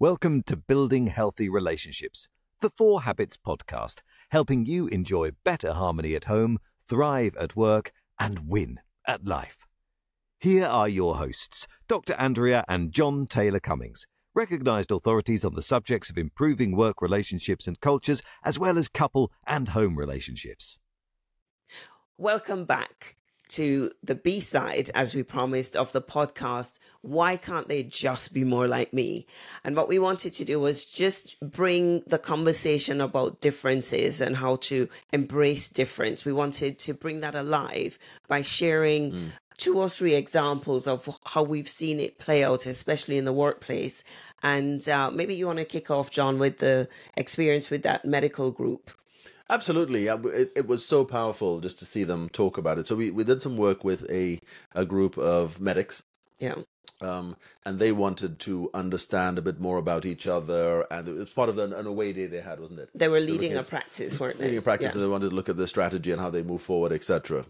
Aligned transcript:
Welcome 0.00 0.44
to 0.44 0.56
Building 0.56 1.08
Healthy 1.08 1.48
Relationships, 1.48 2.28
the 2.60 2.70
Four 2.70 3.02
Habits 3.02 3.36
podcast, 3.36 3.96
helping 4.30 4.64
you 4.64 4.86
enjoy 4.86 5.32
better 5.42 5.72
harmony 5.72 6.14
at 6.14 6.26
home, 6.26 6.58
thrive 6.88 7.34
at 7.34 7.56
work, 7.56 7.90
and 8.16 8.48
win 8.48 8.78
at 9.08 9.24
life. 9.24 9.56
Here 10.38 10.66
are 10.66 10.88
your 10.88 11.16
hosts, 11.16 11.66
Dr. 11.88 12.14
Andrea 12.14 12.64
and 12.68 12.92
Jon 12.92 13.26
Taylor 13.26 13.58
Cummings, 13.58 14.06
recognized 14.36 14.92
authorities 14.92 15.44
on 15.44 15.54
the 15.56 15.62
subjects 15.62 16.10
of 16.10 16.16
improving 16.16 16.76
work 16.76 17.02
relationships 17.02 17.66
and 17.66 17.80
cultures, 17.80 18.22
as 18.44 18.56
well 18.56 18.78
as 18.78 18.86
couple 18.86 19.32
and 19.48 19.70
home 19.70 19.96
relationships. 19.96 20.78
Welcome 22.16 22.66
back 22.66 23.16
to 23.48 23.90
the 24.02 24.14
B 24.14 24.40
side, 24.40 24.90
as 24.94 25.14
we 25.14 25.22
promised, 25.22 25.76
of 25.76 25.92
the 25.92 26.02
podcast. 26.02 26.78
Why 27.02 27.36
can't 27.36 27.68
they 27.68 27.82
just 27.82 28.34
be 28.34 28.44
more 28.44 28.68
like 28.68 28.92
me? 28.92 29.26
And 29.64 29.76
what 29.76 29.88
we 29.88 29.98
wanted 29.98 30.32
to 30.34 30.44
do 30.44 30.60
was 30.60 30.84
just 30.84 31.38
bring 31.40 32.02
the 32.06 32.18
conversation 32.18 33.00
about 33.00 33.40
differences 33.40 34.20
and 34.20 34.36
how 34.36 34.56
to 34.56 34.88
embrace 35.12 35.68
difference. 35.68 36.24
We 36.24 36.32
wanted 36.32 36.78
to 36.80 36.94
bring 36.94 37.20
that 37.20 37.34
alive 37.34 37.98
by 38.26 38.42
sharing 38.42 39.12
mm. 39.12 39.30
two 39.56 39.78
or 39.78 39.88
three 39.88 40.14
examples 40.14 40.86
of 40.86 41.18
how 41.24 41.42
we've 41.42 41.68
seen 41.68 42.00
it 42.00 42.18
play 42.18 42.44
out, 42.44 42.66
especially 42.66 43.16
in 43.16 43.24
the 43.24 43.32
workplace. 43.32 44.04
And 44.42 44.86
uh, 44.88 45.10
maybe 45.10 45.34
you 45.34 45.46
want 45.46 45.58
to 45.58 45.64
kick 45.64 45.90
off, 45.90 46.10
Jon, 46.10 46.38
with 46.38 46.58
the 46.58 46.88
experience 47.16 47.70
with 47.70 47.82
that 47.82 48.04
medical 48.04 48.50
group. 48.50 48.90
Absolutely, 49.50 50.06
it, 50.08 50.52
it 50.54 50.66
was 50.66 50.84
so 50.84 51.04
powerful 51.04 51.60
just 51.60 51.78
to 51.78 51.86
see 51.86 52.04
them 52.04 52.28
talk 52.28 52.58
about 52.58 52.78
it. 52.78 52.86
So 52.86 52.94
we, 52.94 53.10
we 53.10 53.24
did 53.24 53.40
some 53.40 53.56
work 53.56 53.82
with 53.82 54.08
a 54.10 54.40
a 54.74 54.84
group 54.84 55.16
of 55.16 55.60
medics. 55.60 56.02
Yeah. 56.38 56.56
Um, 57.00 57.36
and 57.64 57.78
they 57.78 57.92
wanted 57.92 58.40
to 58.40 58.70
understand 58.74 59.38
a 59.38 59.42
bit 59.42 59.60
more 59.60 59.78
about 59.78 60.04
each 60.04 60.26
other, 60.26 60.84
and 60.90 61.08
it 61.08 61.14
was 61.14 61.30
part 61.30 61.48
of 61.48 61.56
an, 61.58 61.72
an 61.72 61.86
away 61.86 62.12
day 62.12 62.26
they 62.26 62.40
had, 62.40 62.58
wasn't 62.58 62.80
it? 62.80 62.90
They 62.92 63.08
were 63.08 63.20
leading 63.20 63.56
a 63.56 63.62
practice, 63.62 64.18
weren't 64.20 64.38
they? 64.38 64.46
Leading 64.46 64.58
a 64.58 64.62
practice, 64.62 64.86
yeah. 64.86 64.92
and 64.94 65.02
they 65.02 65.08
wanted 65.08 65.30
to 65.30 65.34
look 65.36 65.48
at 65.48 65.56
the 65.56 65.68
strategy 65.68 66.10
and 66.10 66.20
how 66.20 66.30
they 66.30 66.42
move 66.42 66.60
forward, 66.60 66.92
etc. 66.92 67.44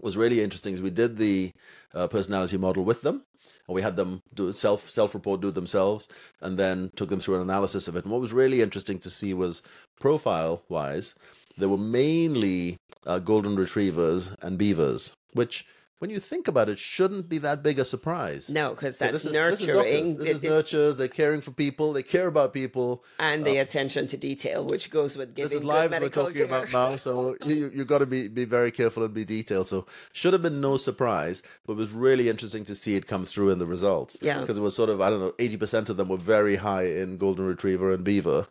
Was 0.00 0.16
really 0.16 0.42
interesting. 0.42 0.82
we 0.82 0.90
did 0.90 1.18
the 1.18 1.52
uh, 1.92 2.08
personality 2.08 2.56
model 2.56 2.84
with 2.84 3.02
them, 3.02 3.24
and 3.66 3.74
we 3.74 3.82
had 3.82 3.96
them 3.96 4.20
do 4.34 4.52
self 4.52 4.88
self 4.88 5.14
report, 5.14 5.40
do 5.40 5.50
themselves, 5.50 6.08
and 6.40 6.58
then 6.58 6.90
took 6.96 7.08
them 7.08 7.20
through 7.20 7.36
an 7.36 7.42
analysis 7.42 7.88
of 7.88 7.96
it. 7.96 8.04
And 8.04 8.12
what 8.12 8.20
was 8.20 8.32
really 8.32 8.62
interesting 8.62 8.98
to 9.00 9.10
see 9.10 9.34
was 9.34 9.62
profile 10.00 10.62
wise, 10.68 11.14
there 11.56 11.68
were 11.68 11.78
mainly 11.78 12.76
uh, 13.06 13.18
golden 13.18 13.56
retrievers 13.56 14.30
and 14.42 14.58
beavers, 14.58 15.14
which 15.34 15.64
when 16.02 16.10
you 16.10 16.18
think 16.18 16.48
about 16.48 16.68
it, 16.68 16.80
shouldn't 16.80 17.28
be 17.28 17.38
that 17.38 17.62
big 17.62 17.78
a 17.78 17.84
surprise. 17.84 18.50
No, 18.50 18.70
because 18.70 18.98
that's 18.98 19.22
so 19.22 19.28
this 19.28 19.32
nurturing. 19.32 20.06
Is, 20.08 20.16
this 20.16 20.26
is, 20.26 20.34
this 20.34 20.36
is 20.38 20.42
nurtures. 20.42 20.96
They're 20.96 21.06
caring 21.06 21.40
for 21.40 21.52
people. 21.52 21.92
They 21.92 22.02
care 22.02 22.26
about 22.26 22.52
people, 22.52 23.04
and 23.20 23.44
the 23.44 23.60
uh, 23.60 23.62
attention 23.62 24.08
to 24.08 24.16
detail, 24.16 24.64
which 24.64 24.90
goes 24.90 25.16
with 25.16 25.36
giving. 25.36 25.50
This 25.50 25.58
is 25.60 25.64
lives 25.64 25.94
we're 26.00 26.08
talking 26.08 26.34
care. 26.34 26.44
about 26.46 26.72
now, 26.72 26.96
so 26.96 27.36
you 27.44 27.70
you 27.72 27.84
got 27.84 27.98
to 27.98 28.06
be 28.06 28.26
be 28.26 28.44
very 28.44 28.72
careful 28.72 29.04
and 29.04 29.14
be 29.14 29.24
detailed. 29.24 29.68
So 29.68 29.86
should 30.12 30.32
have 30.32 30.42
been 30.42 30.60
no 30.60 30.76
surprise, 30.76 31.44
but 31.68 31.74
it 31.74 31.76
was 31.76 31.92
really 31.92 32.28
interesting 32.28 32.64
to 32.64 32.74
see 32.74 32.96
it 32.96 33.06
come 33.06 33.24
through 33.24 33.50
in 33.50 33.60
the 33.60 33.66
results. 33.66 34.18
Yeah, 34.20 34.40
because 34.40 34.58
it 34.58 34.62
was 34.62 34.74
sort 34.74 34.90
of 34.90 35.00
I 35.00 35.08
don't 35.08 35.20
know, 35.20 35.34
eighty 35.38 35.56
percent 35.56 35.88
of 35.88 35.98
them 35.98 36.08
were 36.08 36.16
very 36.16 36.56
high 36.56 36.86
in 36.86 37.16
golden 37.16 37.46
retriever 37.46 37.92
and 37.92 38.02
beaver. 38.02 38.48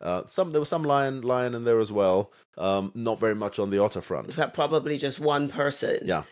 Uh, 0.00 0.22
some 0.26 0.52
there 0.52 0.60
was 0.60 0.68
some 0.68 0.84
lion 0.84 1.22
lion 1.22 1.56
in 1.56 1.64
there 1.64 1.80
as 1.80 1.90
well. 1.90 2.30
Um, 2.56 2.92
not 2.94 3.18
very 3.18 3.34
much 3.34 3.58
on 3.58 3.70
the 3.70 3.80
otter 3.80 4.02
front. 4.02 4.36
But 4.36 4.54
probably 4.54 4.98
just 4.98 5.18
one 5.18 5.48
person. 5.48 5.98
Yeah 6.04 6.22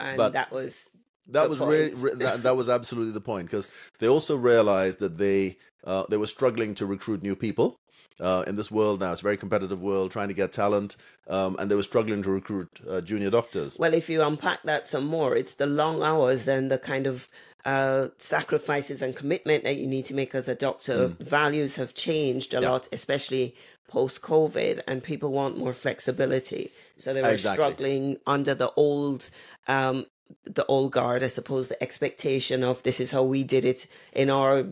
and 0.00 0.16
but 0.16 0.32
that 0.32 0.52
was 0.52 0.90
that 1.28 1.48
was 1.48 1.60
really 1.60 1.90
that, 2.16 2.42
that 2.42 2.56
was 2.56 2.68
absolutely 2.68 3.12
the 3.12 3.20
point 3.20 3.46
because 3.46 3.68
they 3.98 4.08
also 4.08 4.36
realized 4.36 4.98
that 5.00 5.18
they 5.18 5.56
uh, 5.84 6.04
they 6.08 6.16
were 6.16 6.26
struggling 6.26 6.74
to 6.74 6.86
recruit 6.86 7.22
new 7.22 7.36
people 7.36 7.78
uh, 8.20 8.44
in 8.46 8.56
this 8.56 8.70
world 8.70 9.00
now. 9.00 9.12
It's 9.12 9.20
a 9.20 9.24
very 9.24 9.36
competitive 9.36 9.80
world, 9.80 10.10
trying 10.10 10.28
to 10.28 10.34
get 10.34 10.52
talent, 10.52 10.96
um, 11.28 11.56
and 11.58 11.70
they 11.70 11.74
were 11.74 11.82
struggling 11.82 12.22
to 12.22 12.30
recruit 12.30 12.68
uh, 12.88 13.00
junior 13.00 13.30
doctors. 13.30 13.76
Well, 13.78 13.94
if 13.94 14.08
you 14.08 14.22
unpack 14.22 14.62
that 14.64 14.86
some 14.86 15.06
more, 15.06 15.36
it's 15.36 15.54
the 15.54 15.66
long 15.66 16.02
hours 16.02 16.48
and 16.48 16.70
the 16.70 16.78
kind 16.78 17.06
of 17.06 17.28
uh, 17.66 18.08
sacrifices 18.18 19.02
and 19.02 19.16
commitment 19.16 19.64
that 19.64 19.76
you 19.76 19.88
need 19.88 20.04
to 20.04 20.14
make 20.14 20.34
as 20.36 20.48
a 20.48 20.54
doctor. 20.54 21.08
Mm. 21.08 21.18
Values 21.18 21.74
have 21.74 21.94
changed 21.94 22.54
a 22.54 22.60
yeah. 22.60 22.70
lot, 22.70 22.88
especially 22.92 23.56
post 23.88 24.22
COVID, 24.22 24.80
and 24.86 25.02
people 25.02 25.32
want 25.32 25.58
more 25.58 25.72
flexibility. 25.72 26.70
So 26.96 27.12
they 27.12 27.22
were 27.22 27.32
exactly. 27.32 27.64
struggling 27.64 28.16
under 28.24 28.54
the 28.54 28.70
old 28.76 29.30
um, 29.66 30.06
the 30.44 30.64
old 30.66 30.92
guard, 30.92 31.24
I 31.24 31.26
suppose, 31.26 31.66
the 31.66 31.82
expectation 31.82 32.62
of 32.62 32.82
this 32.84 33.00
is 33.00 33.10
how 33.10 33.24
we 33.24 33.42
did 33.42 33.64
it 33.64 33.86
in 34.12 34.30
our 34.30 34.64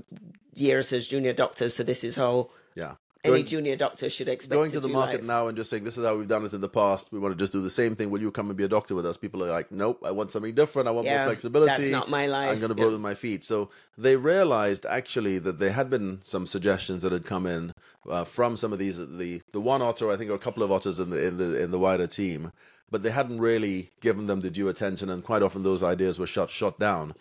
years 0.55 0.93
as 0.93 1.09
junior 1.09 1.33
doctors. 1.33 1.75
So 1.75 1.83
this 1.83 2.05
is 2.05 2.15
how 2.15 2.51
yeah. 2.77 2.95
Any 3.25 3.33
going, 3.33 3.47
junior 3.47 3.75
doctor 3.75 4.11
should 4.11 4.29
expect 4.29 4.53
going 4.53 4.71
to, 4.71 4.77
to 4.77 4.81
the 4.81 4.89
market 4.89 5.21
life. 5.21 5.27
now 5.27 5.49
and 5.49 5.57
just 5.57 5.71
saying 5.71 5.83
this 5.83 5.97
is 5.97 6.05
how 6.05 6.15
we've 6.15 6.29
done 6.29 6.45
it 6.45 6.53
in 6.53 6.61
the 6.61 6.69
past. 6.69 7.11
We 7.11 7.19
want 7.19 7.33
to 7.33 7.39
just 7.39 7.55
do 7.55 7.63
the 7.63 7.71
same 7.71 7.97
thing. 7.97 8.11
Will 8.11 8.21
you 8.21 8.31
come 8.31 8.49
and 8.49 8.57
be 8.57 8.65
a 8.65 8.69
doctor 8.69 8.95
with 8.95 9.07
us? 9.07 9.17
People 9.17 9.43
are 9.43 9.51
like, 9.51 9.73
nope. 9.73 10.03
I 10.05 10.11
want 10.11 10.31
something 10.31 10.55
different. 10.55 10.89
I 10.89 10.91
want 10.91 11.07
yeah, 11.07 11.19
more 11.19 11.29
flexibility. 11.29 11.73
That's 11.73 11.91
not 11.91 12.11
my 12.11 12.27
life. 12.27 12.51
I'm 12.51 12.59
going 12.59 12.75
to 12.75 12.83
vote 12.83 12.93
with 12.93 13.01
my 13.01 13.15
feet. 13.15 13.43
So 13.43 13.71
they 13.97 14.17
realized 14.17 14.85
actually 14.85 15.39
that 15.39 15.59
there 15.59 15.73
had 15.73 15.89
been 15.89 16.21
some 16.23 16.45
suggestions 16.45 17.03
that 17.03 17.13
had 17.13 17.25
come 17.25 17.47
in 17.47 17.73
uh, 18.11 18.25
from 18.25 18.59
some 18.59 18.75
of 18.75 18.79
these. 18.79 18.99
The 18.99 19.41
the 19.53 19.61
one 19.61 19.81
otter, 19.81 20.13
I 20.13 20.17
think, 20.17 20.31
or 20.31 20.35
a 20.35 20.39
couple 20.39 20.63
of 20.63 20.71
otters 20.71 20.99
in 20.99 21.09
the 21.09 21.27
in 21.27 21.39
the 21.39 21.63
in 21.63 21.71
the 21.71 21.79
wider 21.79 22.07
team 22.07 22.53
but 22.91 23.03
they 23.03 23.11
hadn't 23.11 23.41
really 23.41 23.91
given 24.01 24.29
them 24.29 24.39
the 24.39 24.51
due 24.51 24.69
attention, 24.69 25.11
and 25.11 25.25
quite 25.25 25.43
often 25.43 25.65
those 25.65 25.83
ideas 25.83 26.17
were 26.19 26.29
shot 26.29 26.51
shot 26.51 26.79
down. 26.79 27.13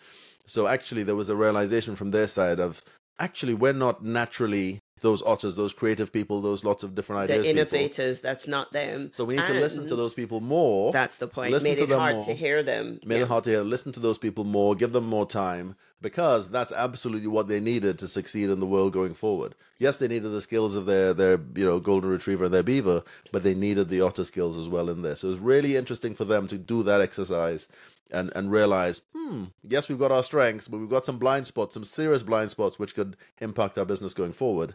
So 0.46 0.68
actually, 0.68 1.02
there 1.02 1.16
was 1.16 1.30
a 1.30 1.34
realization 1.34 1.96
from 1.96 2.12
their 2.12 2.28
side 2.28 2.60
of 2.60 2.80
actually 3.18 3.54
we're 3.54 3.72
not 3.72 4.04
naturally 4.04 4.82
those 5.04 5.22
otters, 5.22 5.54
those 5.54 5.74
creative 5.74 6.10
people, 6.12 6.40
those 6.40 6.64
lots 6.64 6.82
of 6.82 6.94
different 6.94 7.24
ideas. 7.24 7.44
The 7.44 7.50
innovators, 7.50 8.18
people. 8.18 8.30
that's 8.30 8.48
not 8.48 8.72
them. 8.72 9.10
So 9.12 9.24
we 9.24 9.34
need 9.34 9.44
and 9.44 9.54
to 9.54 9.60
listen 9.60 9.86
to 9.86 9.94
those 9.94 10.14
people 10.14 10.40
more. 10.40 10.92
That's 10.92 11.18
the 11.18 11.28
point. 11.28 11.52
Listen 11.52 11.70
Made 11.70 11.78
it 11.78 11.90
hard 11.90 12.16
more. 12.16 12.24
to 12.24 12.34
hear 12.34 12.62
them. 12.62 12.98
Made 13.04 13.16
yeah. 13.16 13.22
it 13.22 13.28
hard 13.28 13.44
to 13.44 13.50
hear. 13.50 13.60
Listen 13.60 13.92
to 13.92 14.00
those 14.00 14.16
people 14.16 14.44
more. 14.44 14.74
Give 14.74 14.92
them 14.92 15.06
more 15.06 15.26
time 15.26 15.76
because 16.00 16.48
that's 16.50 16.72
absolutely 16.72 17.28
what 17.28 17.48
they 17.48 17.60
needed 17.60 17.98
to 17.98 18.08
succeed 18.08 18.48
in 18.48 18.60
the 18.60 18.66
world 18.66 18.94
going 18.94 19.14
forward. 19.14 19.54
Yes, 19.78 19.98
they 19.98 20.08
needed 20.08 20.30
the 20.30 20.40
skills 20.40 20.74
of 20.74 20.86
their 20.86 21.12
their 21.12 21.38
you 21.54 21.66
know 21.66 21.78
golden 21.78 22.08
retriever 22.08 22.44
and 22.44 22.54
their 22.54 22.62
beaver, 22.62 23.02
but 23.30 23.42
they 23.42 23.54
needed 23.54 23.90
the 23.90 24.00
otter 24.00 24.24
skills 24.24 24.56
as 24.56 24.70
well 24.70 24.88
in 24.88 25.02
there. 25.02 25.16
So 25.16 25.28
it 25.28 25.32
was 25.32 25.40
really 25.40 25.76
interesting 25.76 26.14
for 26.14 26.24
them 26.24 26.46
to 26.48 26.56
do 26.56 26.82
that 26.84 27.02
exercise 27.02 27.68
and 28.14 28.32
and 28.34 28.50
realize, 28.50 29.02
hmm, 29.14 29.44
yes, 29.62 29.88
we've 29.88 29.98
got 29.98 30.12
our 30.12 30.22
strengths, 30.22 30.68
but 30.68 30.78
we've 30.78 30.88
got 30.88 31.04
some 31.04 31.18
blind 31.18 31.46
spots, 31.46 31.74
some 31.74 31.84
serious 31.84 32.22
blind 32.22 32.50
spots, 32.50 32.78
which 32.78 32.94
could 32.94 33.16
impact 33.40 33.76
our 33.76 33.84
business 33.84 34.14
going 34.14 34.32
forward. 34.32 34.74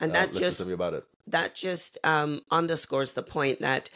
And 0.00 0.12
uh, 0.12 0.14
that 0.14 0.36
uh, 0.36 0.38
just 0.38 0.60
about 0.60 0.94
it. 0.94 1.04
That 1.26 1.54
just 1.54 1.98
um, 2.02 2.40
underscores 2.50 3.12
the 3.12 3.22
point 3.22 3.60
that 3.60 3.90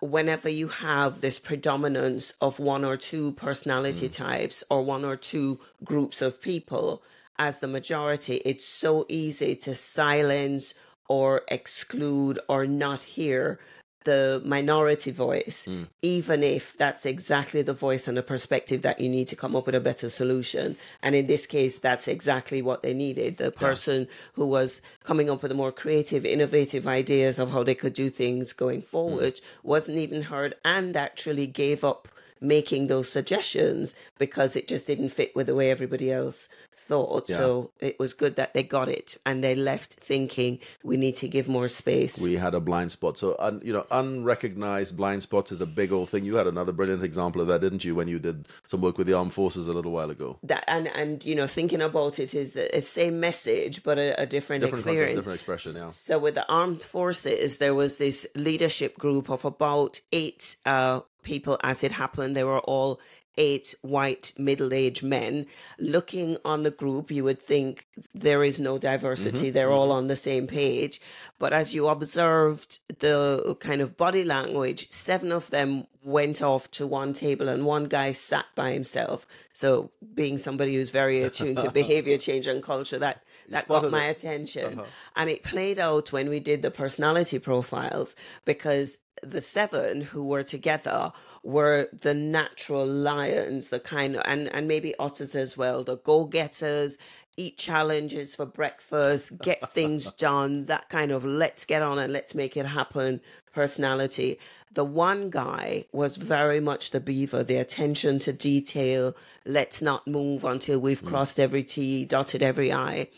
whenever 0.00 0.48
you 0.48 0.68
have 0.68 1.20
this 1.20 1.38
predominance 1.38 2.32
of 2.40 2.58
one 2.58 2.84
or 2.84 2.96
two 2.96 3.32
personality 3.32 4.08
mm. 4.08 4.12
types 4.14 4.64
or 4.70 4.82
one 4.82 5.04
or 5.04 5.16
two 5.16 5.60
groups 5.84 6.22
of 6.22 6.40
people 6.40 7.02
as 7.38 7.60
the 7.60 7.68
majority, 7.68 8.36
it's 8.44 8.66
so 8.66 9.06
easy 9.08 9.54
to 9.56 9.74
silence 9.74 10.74
or 11.08 11.42
exclude 11.48 12.38
or 12.48 12.66
not 12.66 13.02
hear 13.02 13.58
the 14.04 14.40
minority 14.44 15.10
voice, 15.10 15.66
mm. 15.68 15.86
even 16.00 16.42
if 16.42 16.76
that's 16.78 17.04
exactly 17.04 17.62
the 17.62 17.74
voice 17.74 18.08
and 18.08 18.16
the 18.16 18.22
perspective 18.22 18.82
that 18.82 19.00
you 19.00 19.08
need 19.08 19.28
to 19.28 19.36
come 19.36 19.54
up 19.54 19.66
with 19.66 19.74
a 19.74 19.80
better 19.80 20.08
solution. 20.08 20.76
And 21.02 21.14
in 21.14 21.26
this 21.26 21.46
case, 21.46 21.78
that's 21.78 22.08
exactly 22.08 22.62
what 22.62 22.82
they 22.82 22.94
needed. 22.94 23.36
The 23.36 23.50
person 23.50 24.02
yeah. 24.02 24.06
who 24.34 24.46
was 24.46 24.80
coming 25.04 25.28
up 25.28 25.42
with 25.42 25.50
the 25.50 25.54
more 25.54 25.72
creative, 25.72 26.24
innovative 26.24 26.86
ideas 26.86 27.38
of 27.38 27.50
how 27.50 27.62
they 27.62 27.74
could 27.74 27.92
do 27.92 28.08
things 28.08 28.52
going 28.52 28.82
forward 28.82 29.36
mm. 29.36 29.40
wasn't 29.62 29.98
even 29.98 30.22
heard 30.22 30.54
and 30.64 30.96
actually 30.96 31.46
gave 31.46 31.84
up 31.84 32.08
making 32.40 32.86
those 32.86 33.08
suggestions 33.10 33.94
because 34.18 34.56
it 34.56 34.66
just 34.66 34.86
didn't 34.86 35.10
fit 35.10 35.36
with 35.36 35.46
the 35.46 35.54
way 35.54 35.70
everybody 35.70 36.10
else 36.10 36.48
thought. 36.80 37.28
Yeah. 37.28 37.36
So 37.36 37.70
it 37.78 37.98
was 37.98 38.14
good 38.14 38.36
that 38.36 38.54
they 38.54 38.62
got 38.62 38.88
it 38.88 39.16
and 39.24 39.44
they 39.44 39.54
left 39.54 39.94
thinking 39.94 40.58
we 40.82 40.96
need 40.96 41.16
to 41.16 41.28
give 41.28 41.48
more 41.48 41.68
space. 41.68 42.18
We 42.20 42.34
had 42.34 42.54
a 42.54 42.60
blind 42.60 42.90
spot. 42.90 43.18
So, 43.18 43.36
un, 43.38 43.60
you 43.62 43.72
know, 43.72 43.86
unrecognized 43.90 44.96
blind 44.96 45.22
spots 45.22 45.52
is 45.52 45.60
a 45.60 45.66
big 45.66 45.92
old 45.92 46.08
thing. 46.08 46.24
You 46.24 46.36
had 46.36 46.46
another 46.46 46.72
brilliant 46.72 47.04
example 47.04 47.40
of 47.42 47.48
that, 47.48 47.60
didn't 47.60 47.84
you, 47.84 47.94
when 47.94 48.08
you 48.08 48.18
did 48.18 48.48
some 48.66 48.80
work 48.80 48.98
with 48.98 49.06
the 49.06 49.14
armed 49.14 49.32
forces 49.32 49.68
a 49.68 49.72
little 49.72 49.92
while 49.92 50.10
ago? 50.10 50.38
That 50.42 50.64
and 50.66 50.88
and 50.88 51.24
you 51.24 51.34
know, 51.34 51.46
thinking 51.46 51.82
about 51.82 52.18
it 52.18 52.34
is 52.34 52.54
the 52.54 52.80
same 52.80 53.20
message 53.20 53.82
but 53.82 53.98
a, 53.98 54.20
a 54.20 54.26
different, 54.26 54.62
different 54.62 54.74
experience, 54.74 55.16
different 55.16 55.40
expression. 55.40 55.72
Yeah. 55.76 55.90
So 55.90 56.18
with 56.18 56.34
the 56.34 56.46
armed 56.50 56.82
forces, 56.82 57.58
there 57.58 57.74
was 57.74 57.96
this 57.98 58.26
leadership 58.34 58.98
group 58.98 59.30
of 59.30 59.44
about 59.44 60.00
eight 60.12 60.56
uh, 60.66 61.00
people 61.22 61.58
as 61.62 61.84
it 61.84 61.92
happened. 61.92 62.34
They 62.34 62.44
were 62.44 62.60
all 62.60 63.00
eight 63.36 63.74
white 63.82 64.32
middle 64.38 64.72
aged 64.72 65.02
men. 65.02 65.46
Looking 65.78 66.36
on 66.44 66.62
the 66.62 66.70
group, 66.70 67.10
you 67.10 67.24
would 67.24 67.40
think 67.40 67.86
there 68.14 68.44
is 68.44 68.60
no 68.60 68.78
diversity. 68.78 69.46
Mm-hmm. 69.46 69.54
They're 69.54 69.68
mm-hmm. 69.68 69.74
all 69.74 69.92
on 69.92 70.08
the 70.08 70.16
same 70.16 70.46
page. 70.46 71.00
But 71.38 71.52
as 71.52 71.74
you 71.74 71.88
observed 71.88 72.80
the 72.98 73.56
kind 73.60 73.80
of 73.80 73.96
body 73.96 74.24
language, 74.24 74.90
seven 74.90 75.32
of 75.32 75.50
them 75.50 75.86
went 76.02 76.40
off 76.42 76.70
to 76.70 76.86
one 76.86 77.12
table 77.12 77.48
and 77.48 77.66
one 77.66 77.84
guy 77.84 78.12
sat 78.12 78.46
by 78.54 78.72
himself. 78.72 79.26
So 79.60 79.90
being 80.14 80.38
somebody 80.38 80.74
who's 80.74 80.88
very 80.88 81.22
attuned 81.22 81.58
to 81.58 81.70
behavior 81.70 82.16
change 82.26 82.46
and 82.46 82.62
culture, 82.62 82.98
that 82.98 83.24
that 83.50 83.68
got 83.68 83.90
my 83.90 84.06
it. 84.06 84.16
attention. 84.16 84.78
Uh-huh. 84.78 84.88
And 85.16 85.28
it 85.28 85.42
played 85.42 85.78
out 85.78 86.14
when 86.14 86.30
we 86.30 86.40
did 86.40 86.62
the 86.62 86.70
personality 86.70 87.38
profiles 87.38 88.16
because 88.46 89.00
the 89.22 89.42
seven 89.42 90.00
who 90.00 90.24
were 90.24 90.42
together 90.42 91.12
were 91.42 91.90
the 91.92 92.14
natural 92.14 92.86
lions, 92.86 93.68
the 93.68 93.80
kind 93.80 94.16
of 94.16 94.22
and, 94.24 94.48
and 94.54 94.66
maybe 94.66 94.94
otters 94.98 95.34
as 95.34 95.58
well, 95.58 95.84
the 95.84 95.98
go-getters, 95.98 96.96
eat 97.36 97.58
challenges 97.58 98.34
for 98.34 98.46
breakfast, 98.46 99.40
get 99.40 99.70
things 99.70 100.12
done, 100.18 100.66
that 100.66 100.88
kind 100.88 101.10
of 101.10 101.24
let's 101.24 101.64
get 101.64 101.82
on 101.82 101.98
and 101.98 102.12
let's 102.12 102.34
make 102.34 102.56
it 102.56 102.66
happen 102.66 103.20
personality. 103.52 104.38
The 104.72 104.84
one 104.84 105.30
guy 105.30 105.84
was 105.92 106.16
very 106.16 106.60
much 106.60 106.90
the 106.90 107.00
beaver, 107.00 107.42
the 107.42 107.56
attention 107.56 108.18
to 108.20 108.32
detail, 108.32 109.16
let's 109.44 109.82
not 109.82 110.06
move 110.06 110.44
until 110.44 110.80
we've 110.80 111.02
mm. 111.02 111.08
crossed 111.08 111.40
every 111.40 111.64
T, 111.64 112.04
dotted 112.04 112.42
every 112.42 112.72
I. 112.72 113.08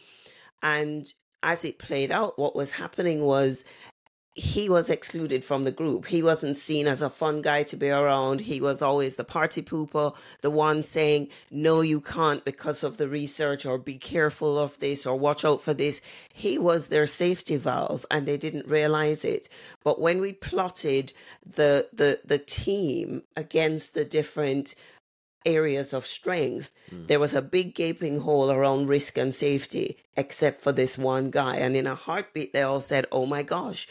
And 0.63 1.13
as 1.43 1.65
it 1.65 1.79
played 1.79 2.11
out, 2.13 2.39
what 2.39 2.55
was 2.55 2.73
happening 2.73 3.25
was 3.25 3.65
he 4.35 4.69
was 4.69 4.89
excluded 4.89 5.45
from 5.45 5.65
the 5.65 5.71
group. 5.71 6.07
He 6.07 6.23
wasn't 6.23 6.57
seen 6.57 6.87
as 6.87 7.03
a 7.03 7.11
fun 7.11 7.43
guy 7.43 7.65
to 7.65 7.77
be 7.77 7.91
around. 7.91 8.41
He 8.41 8.63
was 8.63 8.81
always 8.81 9.17
the 9.17 9.25
party 9.25 9.61
pooper, 9.61 10.17
the 10.41 10.51
one 10.51 10.83
saying, 10.83 11.29
no, 11.51 11.83
you 11.83 12.01
can't 12.01 12.43
because 12.43 12.83
of 12.83 12.97
the 12.97 13.09
research, 13.09 13.67
or 13.67 13.77
be 13.77 13.99
careful 13.99 14.59
of 14.59 14.79
this, 14.79 15.05
or 15.05 15.19
watch 15.19 15.45
out 15.45 15.61
for 15.61 15.75
this. 15.75 16.01
He 16.33 16.57
was 16.57 16.89
their 16.89 17.07
safety 17.07 17.57
valve 17.57 18.07
and 18.11 18.27
they 18.27 18.39
didn't 18.39 18.67
realize 18.67 19.23
it. 19.23 19.51
But 19.85 20.01
when 20.01 20.19
we 20.21 20.33
plotted 20.33 21.13
the, 21.45 21.89
the, 21.93 22.21
the 22.25 22.39
team 22.39 23.25
against 23.37 23.93
the 23.93 24.07
different 24.07 24.75
areas 25.45 25.93
of 25.93 26.07
strength, 26.07 26.73
hmm. 26.89 27.05
there 27.07 27.21
was 27.21 27.35
a 27.35 27.43
big 27.43 27.75
gaping 27.75 28.21
hole 28.21 28.51
around 28.51 28.89
risk 28.89 29.19
and 29.19 29.35
safety, 29.35 29.99
except 30.17 30.63
for 30.63 30.73
this 30.73 30.97
one 30.97 31.31
guy. 31.31 31.57
And 31.57 31.77
in 31.77 31.87
a 31.87 31.95
heartbeat, 31.95 32.55
they 32.55 32.63
all 32.63 32.81
said, 32.81 33.07
Oh 33.13 33.27
my 33.27 33.43
gosh, 33.43 33.89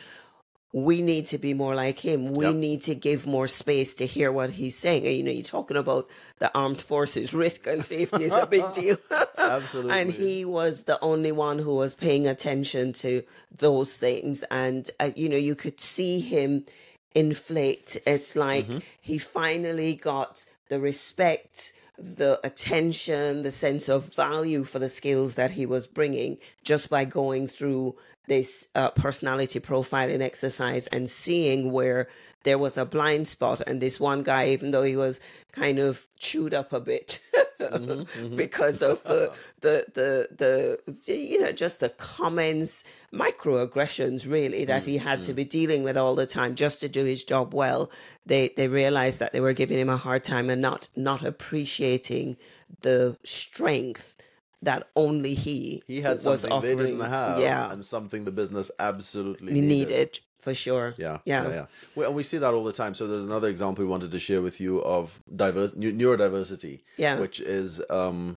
we 0.73 1.01
need 1.01 1.25
to 1.27 1.37
be 1.37 1.53
more 1.53 1.75
like 1.75 1.99
him. 1.99 2.31
We 2.33 2.45
Yep. 2.45 2.55
need 2.55 2.81
to 2.83 2.95
give 2.95 3.27
more 3.27 3.47
space 3.47 3.93
to 3.95 4.05
hear 4.05 4.31
what 4.31 4.51
he's 4.51 4.77
saying. 4.77 5.05
And, 5.05 5.15
you 5.17 5.23
know, 5.23 5.31
you're 5.31 5.43
talking 5.43 5.75
about 5.75 6.07
the 6.39 6.49
armed 6.57 6.81
forces, 6.81 7.33
risk 7.33 7.67
and 7.67 7.83
safety 7.83 8.23
is 8.23 8.31
a 8.31 8.45
big 8.47 8.63
deal. 8.73 8.97
Absolutely. 9.37 9.91
and 9.91 10.11
he 10.11 10.45
was 10.45 10.83
the 10.83 10.97
only 11.01 11.33
one 11.33 11.59
who 11.59 11.75
was 11.75 11.93
paying 11.93 12.25
attention 12.25 12.93
to 12.93 13.23
those 13.53 13.97
things. 13.97 14.43
And, 14.49 14.89
uh, 14.99 15.11
you 15.15 15.27
know, 15.27 15.35
you 15.35 15.55
could 15.55 15.81
see 15.81 16.21
him 16.21 16.65
inflate. 17.15 17.97
It's 18.07 18.35
like 18.35 18.65
Mm-hmm. 18.67 18.79
he 19.01 19.17
finally 19.17 19.95
got 19.95 20.45
the 20.69 20.79
respect, 20.79 21.73
the 22.01 22.39
attention, 22.43 23.43
the 23.43 23.51
sense 23.51 23.89
of 23.89 24.13
value 24.13 24.63
for 24.63 24.79
the 24.79 24.89
skills 24.89 25.35
that 25.35 25.51
he 25.51 25.65
was 25.65 25.87
bringing 25.87 26.37
just 26.63 26.89
by 26.89 27.05
going 27.05 27.47
through 27.47 27.95
this 28.27 28.67
uh, 28.75 28.89
personality 28.91 29.59
profiling 29.59 30.21
exercise 30.21 30.87
and 30.87 31.09
seeing 31.09 31.71
where 31.71 32.07
there 32.43 32.57
was 32.57 32.77
a 32.77 32.85
blind 32.85 33.27
spot. 33.27 33.61
And 33.65 33.81
this 33.81 33.99
one 33.99 34.23
guy, 34.23 34.49
even 34.49 34.71
though 34.71 34.83
he 34.83 34.95
was 34.95 35.19
kind 35.51 35.79
of 35.79 36.07
chewed 36.17 36.53
up 36.53 36.73
a 36.73 36.79
bit 36.79 37.19
Mm-hmm, 37.71 38.35
because 38.35 38.81
of 38.81 39.03
the, 39.03 39.31
the 39.61 39.85
the 39.93 40.79
the 41.05 41.17
you 41.17 41.39
know 41.41 41.51
just 41.51 41.79
the 41.79 41.89
comments, 41.89 42.83
microaggressions 43.13 44.29
really 44.29 44.65
that 44.65 44.85
he 44.85 44.97
had 44.97 45.19
Mm-hmm. 45.19 45.25
to 45.27 45.33
be 45.33 45.43
dealing 45.43 45.83
with 45.83 45.97
all 45.97 46.15
the 46.15 46.25
time 46.25 46.55
just 46.55 46.79
to 46.81 46.89
do 46.89 47.03
his 47.05 47.23
job 47.23 47.53
well. 47.53 47.91
They 48.25 48.49
they 48.57 48.67
realized 48.67 49.19
that 49.19 49.33
they 49.33 49.41
were 49.41 49.53
giving 49.53 49.79
him 49.79 49.89
a 49.89 49.97
hard 49.97 50.23
time 50.23 50.49
and 50.49 50.61
not 50.61 50.87
not 50.95 51.23
appreciating 51.23 52.37
the 52.81 53.17
strength 53.23 54.15
that 54.61 54.87
only 54.95 55.33
he 55.33 55.81
he 55.87 56.01
had 56.01 56.23
was 56.23 56.41
something 56.41 56.49
they 56.49 56.55
offering. 56.73 56.77
didn't 56.97 57.09
have, 57.09 57.39
Yeah, 57.39 57.71
and 57.71 57.83
something 57.83 58.25
the 58.25 58.31
business 58.31 58.71
absolutely 58.79 59.53
needed. 59.53 59.67
needed 59.89 60.19
for 60.41 60.53
sure. 60.53 60.93
Yeah, 60.97 61.19
Yeah. 61.25 61.43
yeah, 61.43 61.49
yeah. 61.53 61.65
We, 61.95 62.05
and 62.05 62.15
we 62.15 62.23
see 62.23 62.39
that 62.39 62.53
all 62.53 62.63
the 62.63 62.73
time. 62.73 62.93
So 62.95 63.07
there's 63.07 63.23
another 63.23 63.47
example 63.47 63.85
we 63.85 63.89
wanted 63.89 64.11
to 64.11 64.19
share 64.19 64.41
with 64.41 64.59
you 64.59 64.81
of 64.83 65.19
diverse 65.35 65.71
neurodiversity, 65.71 66.81
Yeah. 66.97 67.19
which 67.19 67.39
is 67.39 67.81
um, 67.89 68.35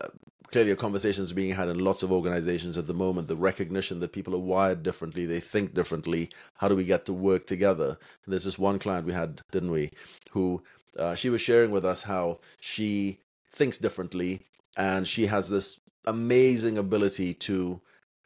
uh, 0.00 0.08
clearly 0.52 0.70
a 0.70 0.76
conversation 0.76 1.22
that's 1.24 1.32
being 1.32 1.54
had 1.54 1.68
in 1.68 1.78
lots 1.80 2.02
of 2.04 2.12
organizations 2.12 2.78
at 2.78 2.86
the 2.86 2.94
moment. 2.94 3.26
The 3.28 3.36
recognition 3.36 4.00
that 4.00 4.12
people 4.12 4.34
are 4.34 4.38
wired 4.54 4.82
differently, 4.82 5.26
they 5.26 5.40
think 5.40 5.74
differently. 5.74 6.30
How 6.60 6.68
do 6.68 6.76
we 6.76 6.84
get 6.84 7.06
to 7.06 7.12
work 7.12 7.46
together? 7.46 7.98
And 8.24 8.32
there's 8.32 8.44
this 8.44 8.58
one 8.58 8.78
client 8.78 9.06
we 9.06 9.12
had, 9.12 9.40
didn't 9.50 9.72
we, 9.72 9.90
who 10.30 10.62
uh, 10.98 11.14
she 11.14 11.28
was 11.30 11.40
sharing 11.40 11.70
with 11.72 11.84
us 11.84 12.02
how 12.02 12.38
she 12.60 13.18
thinks 13.50 13.78
differently, 13.78 14.42
and 14.76 15.08
she 15.08 15.26
has 15.26 15.48
this 15.50 15.80
amazing 16.06 16.78
ability 16.78 17.34
to 17.34 17.80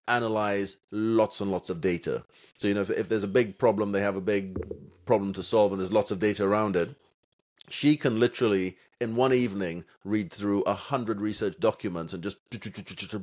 analyze 0.08 0.76
lots 0.90 1.40
and 1.40 1.50
lots 1.50 1.70
of 1.70 1.80
data. 1.80 2.24
So, 2.56 2.68
you 2.68 2.74
know, 2.74 2.82
if, 2.82 2.90
if 2.90 3.08
there's 3.08 3.24
a 3.24 3.28
big 3.28 3.58
problem, 3.58 3.92
they 3.92 4.00
have 4.00 4.16
a 4.16 4.20
big 4.20 4.58
problem 5.04 5.32
to 5.34 5.42
solve, 5.42 5.72
and 5.72 5.80
there's 5.80 5.92
lots 5.92 6.10
of 6.10 6.18
data 6.18 6.44
around 6.44 6.76
it. 6.76 6.94
She 7.68 7.96
can 7.96 8.20
literally, 8.20 8.76
in 9.00 9.16
one 9.16 9.32
evening, 9.32 9.84
read 10.04 10.32
through 10.32 10.62
a 10.62 10.74
hundred 10.74 11.20
research 11.20 11.58
documents 11.58 12.12
and 12.12 12.22
just 12.22 12.38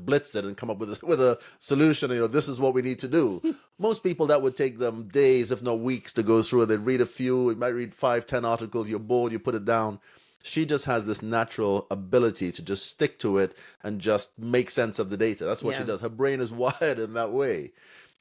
blitz 0.06 0.36
it 0.36 0.44
and 0.44 0.58
come 0.58 0.70
up 0.70 0.78
with 0.78 1.02
a, 1.02 1.06
with 1.06 1.22
a 1.22 1.40
solution. 1.60 2.12
You 2.12 2.20
know, 2.20 2.28
this 2.28 2.50
is 2.50 2.60
what 2.60 2.74
we 2.74 2.82
need 2.82 3.00
to 3.00 3.08
do. 3.08 3.56
Most 3.80 4.04
people, 4.04 4.28
that 4.28 4.42
would 4.42 4.56
take 4.56 4.80
them 4.80 5.08
days, 5.08 5.52
if 5.52 5.64
not 5.64 5.80
weeks, 5.80 6.14
to 6.14 6.24
go 6.24 6.44
through. 6.44 6.66
They'd 6.66 6.78
read 6.80 7.02
a 7.02 7.06
few. 7.06 7.50
You 7.50 7.56
might 7.56 7.70
read 7.70 7.94
five, 7.94 8.26
ten 8.26 8.46
articles. 8.46 8.90
You're 8.90 9.00
bored. 9.00 9.32
You 9.32 9.40
put 9.40 9.56
it 9.56 9.66
down 9.66 10.00
she 10.46 10.66
just 10.66 10.86
has 10.86 11.06
this 11.08 11.22
natural 11.24 11.88
ability 11.90 12.52
to 12.52 12.62
just 12.64 12.86
stick 12.86 13.18
to 13.20 13.38
it 13.40 13.58
and 13.82 14.00
just 14.00 14.38
make 14.38 14.70
sense 14.70 15.00
of 15.00 15.10
the 15.10 15.18
data. 15.18 15.46
That's 15.46 15.64
what 15.64 15.76
she 15.78 15.84
does. 15.84 16.02
Her 16.02 16.10
brain 16.10 16.40
is 16.42 16.52
wired 16.64 17.00
in 17.00 17.14
that 17.14 17.32
way. 17.32 17.72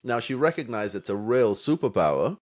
Now 0.05 0.21
she 0.21 0.35
recognizes 0.35 0.95
it's 0.95 1.11
a 1.11 1.17
real 1.17 1.55
superpower, 1.55 2.39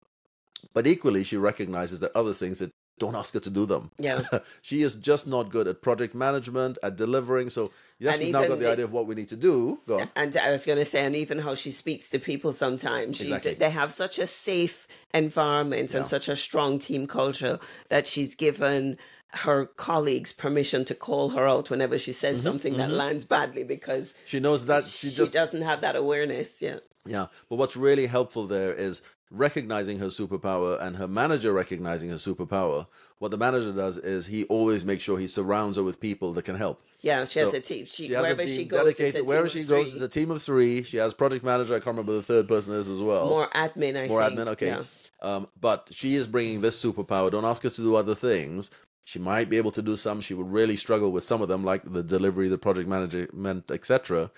but 0.74 0.86
equally 0.86 1.22
she 1.24 1.36
recognizes 1.36 2.00
that 2.00 2.10
other 2.16 2.32
things 2.34 2.58
that 2.58 2.72
don't 2.98 3.14
ask 3.14 3.34
her 3.34 3.40
to 3.40 3.50
do 3.50 3.66
them. 3.66 3.90
Yeah. 3.98 4.22
she 4.62 4.80
is 4.80 4.94
just 4.94 5.26
not 5.26 5.50
good 5.50 5.68
at 5.68 5.82
project 5.82 6.14
management, 6.14 6.78
at 6.82 6.96
delivering. 6.96 7.50
So 7.50 7.70
yes, 7.98 8.14
And 8.14 8.24
we've 8.24 8.32
now 8.32 8.40
got 8.48 8.58
the 8.58 8.64
the- 8.64 8.72
idea 8.72 8.84
of 8.86 8.92
what 8.92 9.06
we 9.06 9.14
need 9.14 9.28
to 9.28 9.36
do. 9.36 9.78
Go 9.86 10.00
on. 10.00 10.08
And 10.16 10.34
I 10.38 10.50
was 10.50 10.64
going 10.64 10.78
to 10.78 10.84
say, 10.86 11.04
and 11.04 11.14
even 11.14 11.38
how 11.40 11.54
she 11.54 11.72
speaks 11.72 12.08
to 12.10 12.18
people 12.18 12.54
sometimes. 12.54 13.18
She's, 13.18 13.26
Exactly. 13.26 13.52
They 13.52 13.68
have 13.68 13.92
such 13.92 14.18
a 14.18 14.26
safe 14.26 14.88
environment 15.12 15.90
Yeah. 15.92 15.98
and 15.98 16.08
such 16.08 16.26
a 16.30 16.36
strong 16.36 16.78
team 16.78 17.06
culture 17.06 17.58
that 17.90 18.06
she's 18.06 18.34
given 18.34 18.96
her 19.44 19.66
colleagues 19.66 20.32
permission 20.32 20.84
to 20.86 20.94
call 20.94 21.30
her 21.30 21.46
out 21.46 21.70
whenever 21.70 21.98
she 21.98 22.12
says 22.12 22.42
something 22.42 22.76
that 22.78 22.90
lands 22.90 23.24
badly 23.24 23.64
because 23.64 24.14
She 24.24 24.40
knows 24.40 24.66
that 24.66 24.88
she, 24.88 25.08
she 25.08 25.14
just 25.16 25.32
doesn't 25.32 25.62
have 25.62 25.80
that 25.82 25.96
awareness. 25.96 26.60
Yeah. 26.62 26.78
Yeah, 27.04 27.26
but 27.48 27.56
what's 27.56 27.76
really 27.76 28.06
helpful 28.06 28.46
there 28.46 28.72
is 28.72 29.02
recognizing 29.30 29.98
her 29.98 30.06
superpower 30.06 30.80
and 30.80 30.96
her 30.96 31.06
manager 31.08 31.52
recognizing 31.52 32.10
her 32.10 32.16
superpower. 32.16 32.86
What 33.18 33.30
the 33.30 33.36
manager 33.36 33.72
does 33.72 33.98
is 33.98 34.26
he 34.26 34.44
always 34.44 34.84
makes 34.84 35.02
sure 35.02 35.18
he 35.18 35.26
surrounds 35.26 35.76
her 35.76 35.82
with 35.82 36.00
people 36.00 36.32
that 36.34 36.44
can 36.44 36.56
help. 36.56 36.82
Yeah. 37.00 37.24
She 37.24 37.38
has 37.40 37.52
a 37.54 37.60
team. 37.60 37.86
She, 37.86 38.08
She 38.08 38.12
wherever 38.14 38.44
team 38.44 38.56
she 38.56 38.64
goes, 38.64 38.88
it's 38.88 38.98
a 38.98 39.02
dedicated. 39.02 39.14
team 39.20 39.26
Wherever 39.26 39.46
of 39.46 39.52
she 39.52 39.64
goes, 39.64 39.90
three. 39.90 40.00
it's 40.00 40.02
a 40.02 40.08
team 40.08 40.30
of 40.30 40.42
three. 40.42 40.82
She 40.82 40.96
has 40.98 41.14
project 41.14 41.44
manager. 41.44 41.74
I 41.74 41.78
can't 41.78 41.96
remember 41.96 42.12
the 42.14 42.22
third 42.22 42.48
person 42.48 42.74
is 42.74 42.88
as 42.88 43.00
well. 43.00 43.28
more 43.28 43.48
admin, 43.50 43.96
I 44.02 44.06
More 44.08 44.24
think. 44.26 44.38
admin. 44.38 44.48
Okay. 44.48 44.66
Yeah. 44.68 44.82
Um, 45.22 45.48
but 45.60 45.88
she 45.92 46.14
is 46.14 46.26
bringing 46.26 46.60
this 46.60 46.82
superpower. 46.82 47.30
Don't 47.30 47.44
ask 47.44 47.62
her 47.62 47.70
to 47.70 47.80
do 47.80 47.96
other 47.96 48.14
things. 48.14 48.70
She 49.06 49.20
might 49.20 49.48
be 49.48 49.56
able 49.56 49.70
to 49.70 49.82
do 49.82 49.94
some. 49.94 50.20
She 50.20 50.34
would 50.34 50.50
really 50.50 50.76
struggle 50.76 51.12
with 51.12 51.22
some 51.22 51.40
of 51.40 51.46
them, 51.46 51.62
like 51.62 51.82
the 51.84 52.02
delivery, 52.02 52.48
the 52.48 52.58
project 52.58 52.88
management, 52.88 53.70
etc. 53.70 54.32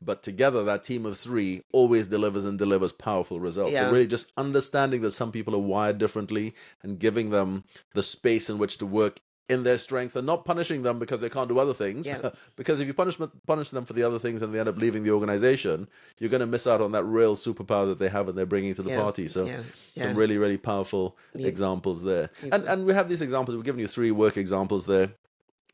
But 0.00 0.22
together, 0.22 0.64
that 0.64 0.82
team 0.82 1.04
of 1.04 1.18
three 1.18 1.62
always 1.72 2.08
delivers 2.08 2.46
and 2.46 2.58
delivers 2.58 2.90
powerful 2.90 3.38
results. 3.38 3.76
So 3.76 3.92
really, 3.92 4.06
just 4.06 4.32
understanding 4.38 5.02
that 5.02 5.10
some 5.12 5.30
people 5.30 5.54
are 5.54 5.58
wired 5.58 5.98
differently 5.98 6.54
and 6.82 6.98
giving 6.98 7.28
them 7.28 7.64
the 7.92 8.02
space 8.02 8.48
in 8.48 8.56
which 8.56 8.78
to 8.78 8.86
work 8.86 9.20
in 9.50 9.62
their 9.62 9.76
strength 9.76 10.16
and 10.16 10.26
not 10.26 10.46
punishing 10.46 10.82
them 10.82 10.98
because 10.98 11.20
they 11.20 11.28
can't 11.28 11.48
do 11.48 11.58
other 11.58 11.74
things. 11.74 12.06
Yeah. 12.06 12.30
because 12.56 12.80
if 12.80 12.86
you 12.86 12.94
punish 12.94 13.18
punish 13.46 13.70
them 13.70 13.84
for 13.84 13.92
the 13.92 14.02
other 14.02 14.18
things 14.18 14.40
and 14.40 14.54
they 14.54 14.58
end 14.58 14.68
up 14.68 14.78
leaving 14.78 15.02
the 15.04 15.10
organization, 15.10 15.86
you're 16.18 16.30
going 16.30 16.40
to 16.40 16.46
miss 16.46 16.66
out 16.66 16.80
on 16.80 16.92
that 16.92 17.04
real 17.04 17.36
superpower 17.36 17.86
that 17.86 17.98
they 17.98 18.08
have 18.08 18.28
and 18.28 18.38
they're 18.38 18.46
bringing 18.46 18.74
to 18.74 18.82
the 18.82 18.90
Yeah. 18.90 19.00
party. 19.02 19.28
So 19.28 19.44
Yeah. 19.44 19.62
some 20.02 20.14
really 20.14 20.38
really 20.38 20.56
powerful 20.56 21.16
examples 21.34 22.02
there 22.02 22.30
and 22.52 22.64
and 22.64 22.86
we 22.86 22.94
have 22.94 23.08
these 23.08 23.20
examples 23.20 23.54
we've 23.54 23.64
given 23.64 23.80
you 23.80 23.86
three 23.86 24.10
work 24.10 24.36
examples 24.36 24.86
there 24.86 25.10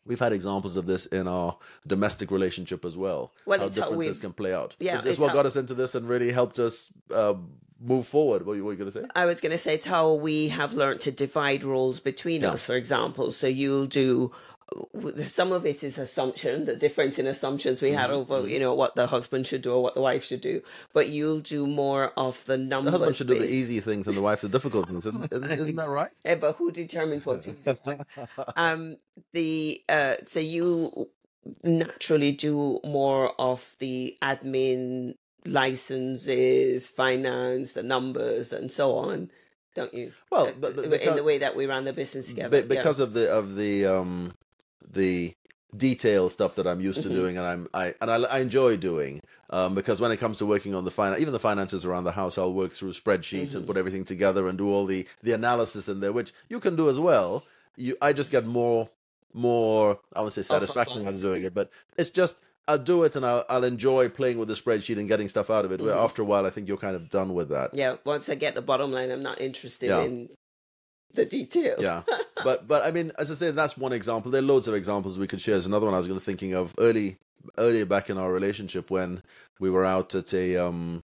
we've 0.05 0.19
had 0.19 0.33
examples 0.33 0.77
of 0.77 0.87
this 0.87 1.07
in 1.07 1.29
our 1.29 1.57
domestic 1.87 2.31
relationship 2.31 2.85
as 2.85 2.97
well 2.97 3.33
Well, 3.47 3.59
how 3.59 3.65
how 3.67 3.71
differences 3.71 4.09
we've- 4.17 4.19
can 4.21 4.33
play 4.33 4.53
out 4.53 4.75
Yeah, 4.81 4.97
it's, 4.97 5.05
it's 5.05 5.13
it's 5.13 5.21
what 5.21 5.29
how- 5.29 5.35
got 5.35 5.47
us 5.47 5.57
into 5.57 5.75
this 5.75 5.95
and 5.95 6.09
really 6.09 6.33
helped 6.33 6.59
us 6.59 6.89
uh, 7.15 7.35
move 7.81 8.07
forward 8.07 8.45
what, 8.45 8.59
were 8.61 8.73
you 8.73 8.79
going 8.79 8.91
to 8.91 9.01
say 9.01 9.07
I 9.15 9.25
was 9.25 9.41
going 9.41 9.53
to 9.53 9.59
say 9.59 9.75
it's 9.75 9.87
how 9.87 10.13
we 10.13 10.49
have 10.49 10.75
learned 10.75 11.01
to 11.03 11.11
divide 11.11 11.65
roles 11.65 11.99
between 12.01 12.43
Yeah. 12.43 12.51
us, 12.53 12.67
for 12.67 12.77
example. 12.77 13.33
So 13.33 13.47
you'll 13.47 13.87
do 13.87 14.33
some 15.25 15.51
of 15.51 15.67
it 15.67 15.83
is 15.83 15.99
assumption, 15.99 16.65
the 16.65 16.77
difference 16.77 17.19
in 17.19 17.27
assumptions 17.27 17.83
we 17.83 17.91
had 17.91 18.11
Mm-hmm, 18.11 18.33
over, 18.33 18.49
you 18.49 18.61
know, 18.61 18.73
what 18.73 18.95
the 18.95 19.09
husband 19.09 19.45
should 19.47 19.63
do 19.63 19.73
or 19.73 19.83
what 19.83 19.95
the 19.97 20.01
wife 20.01 20.23
should 20.25 20.41
do. 20.41 20.63
But 20.93 21.09
you'll 21.09 21.41
do 21.41 21.67
more 21.67 22.13
of 22.17 22.45
the 22.45 22.57
number 22.57 22.91
The 22.93 22.99
numbers. 22.99 23.17
husband 23.17 23.17
should 23.17 23.27
do 23.27 23.39
the 23.47 23.53
easy 23.53 23.81
things 23.81 24.07
and 24.07 24.17
the 24.17 24.21
wife 24.23 24.43
the 24.43 24.49
difficult 24.49 24.87
things. 24.87 25.07
Isn't, 25.07 25.33
isn't, 25.33 25.75
that 25.83 25.89
right? 25.89 26.11
Eh, 26.25 26.37
but 26.37 26.55
who 26.57 26.71
determines 26.71 27.27
what's 27.27 27.49
easy? 27.49 27.77
um, 28.57 28.97
the 29.33 29.83
uh, 29.89 30.15
so 30.25 30.39
you 30.39 31.09
naturally 31.65 32.33
do 32.33 32.79
more 32.85 33.33
of 33.41 33.75
the 33.81 34.17
admin 34.23 35.15
licenses, 35.47 36.89
finance, 36.89 37.73
the 37.73 37.83
numbers, 37.83 38.53
and 38.53 38.71
so 38.71 38.97
on, 38.97 39.31
don't 39.75 39.93
you? 39.95 40.13
Well, 40.31 40.49
Uh, 40.49 40.53
but- 40.61 40.77
but 40.77 41.01
in 41.01 41.17
the 41.17 41.23
way 41.25 41.39
that 41.39 41.57
we 41.57 41.67
ran 41.67 41.85
the 41.85 41.93
business 41.93 42.29
together. 42.29 42.63
Be- 42.63 42.75
yeah. 42.75 42.81
because 42.81 43.01
of 43.01 43.13
the 43.13 43.31
of 43.31 43.57
the 43.57 43.87
um 43.87 44.33
the 44.93 45.35
detail 45.77 46.29
stuff 46.29 46.57
that 46.57 46.67
I'm 46.67 46.81
used 46.81 47.03
to 47.03 47.09
doing 47.09 47.37
and 47.39 47.47
I'm 47.47 47.69
I 47.73 47.95
and 48.01 48.11
I, 48.11 48.17
I 48.17 48.39
enjoy 48.41 48.77
doing 48.77 49.23
um 49.51 49.77
because 49.77 50.01
when 50.01 50.11
it 50.11 50.17
comes 50.17 50.39
to 50.39 50.47
working 50.47 50.75
on 50.75 50.85
the 50.85 50.91
finance 50.91 51.21
even 51.21 51.33
the 51.33 51.39
finances 51.39 51.85
around 51.85 52.03
the 52.05 52.11
house 52.13 52.37
I'll 52.39 52.53
work 52.53 52.73
through 52.73 52.91
spreadsheets 52.93 53.55
and 53.55 53.63
Mhm. 53.63 53.67
put 53.69 53.77
everything 53.77 54.05
together 54.05 54.49
and 54.49 54.59
do 54.59 54.69
all 54.73 54.85
the 54.85 55.07
the 55.23 55.31
analysis 55.31 55.89
in 55.89 56.01
there 56.01 56.13
which 56.13 56.33
you 56.49 56.59
can 56.59 56.75
do 56.75 56.89
as 56.91 56.99
well 56.99 57.45
you 57.77 57.97
I 58.03 58.13
just 58.13 58.33
get 58.33 58.45
more 58.47 58.91
more 59.33 60.01
I 60.17 60.23
would 60.23 60.33
say 60.33 60.43
satisfaction 60.43 61.07
out 61.07 61.15
of 61.15 61.21
doing 61.21 61.45
it 61.45 61.55
but 61.55 61.71
it's 61.97 62.11
just 62.11 62.35
I'll 62.71 62.79
do 62.79 63.03
it 63.05 63.17
and 63.17 63.25
I'll, 63.27 63.45
I'll 63.49 63.65
enjoy 63.65 64.09
playing 64.09 64.39
with 64.39 64.49
the 64.49 64.55
spreadsheet 64.55 64.99
and 64.99 65.09
getting 65.09 65.29
stuff 65.29 65.51
out 65.51 65.65
of 65.65 65.73
it. 65.73 65.81
Where 65.81 65.95
Mhm. 65.95 66.05
after 66.05 66.23
a 66.23 66.25
while, 66.25 66.47
I 66.47 66.51
think 66.51 66.69
you're 66.69 66.77
kind 66.87 66.97
of 66.97 67.11
done 67.11 67.35
with 67.35 67.49
that. 67.51 67.75
yeah, 67.75 67.97
once 68.05 68.29
I 68.29 68.35
get 68.37 68.55
the 68.55 68.63
bottom 68.63 68.93
line, 68.93 69.11
I'm 69.11 69.23
not 69.23 69.41
interested 69.41 69.89
Yeah. 69.89 70.03
in 70.03 70.29
the 71.15 71.25
detail. 71.25 71.77
Yeah. 71.79 72.03
but 72.45 72.69
but 72.69 72.85
I 72.85 72.91
mean, 72.91 73.11
as 73.19 73.31
I 73.31 73.35
said, 73.35 73.57
that's 73.57 73.77
one 73.77 73.93
example. 73.93 74.31
There 74.31 74.41
are 74.43 74.51
loads 74.55 74.69
of 74.69 74.75
examples 74.75 75.19
we 75.19 75.27
could 75.27 75.41
share. 75.41 75.55
There's 75.55 75.67
another 75.67 75.87
one 75.87 75.95
I 75.95 75.99
was 75.99 76.07
going 76.07 76.19
to 76.21 76.25
thinking 76.25 76.55
of 76.55 76.75
early 76.79 77.17
earlier 77.59 77.87
back 77.87 78.11
in 78.11 78.19
our 78.19 78.31
relationship 78.33 78.91
when 78.91 79.23
we 79.59 79.71
were 79.71 79.85
out 79.85 80.15
at 80.15 80.33
a 80.35 80.57
um 80.57 81.01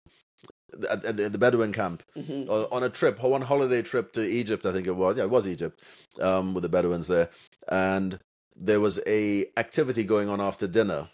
at, 0.90 1.06
at 1.06 1.18
the, 1.18 1.38
Bedouin 1.38 1.72
camp 1.72 2.02
Mhm. 2.18 2.50
on 2.50 2.68
on 2.72 2.84
a 2.84 2.90
trip, 2.90 3.22
one 3.22 3.42
holiday 3.44 3.82
trip 3.84 4.12
to 4.14 4.22
Egypt. 4.42 4.66
I 4.66 4.74
think 4.74 4.88
it 4.88 4.96
was. 5.04 5.16
Yeah, 5.18 5.24
it 5.24 5.30
was 5.30 5.46
Egypt, 5.48 5.80
um, 6.20 6.54
with 6.56 6.64
the 6.64 6.70
Bedouins 6.70 7.08
there, 7.08 7.30
and 7.70 8.20
there 8.56 8.80
was 8.80 9.00
a 9.08 9.46
activity 9.58 10.04
going 10.04 10.28
on 10.30 10.42
after 10.42 10.68
dinner, 10.68 11.10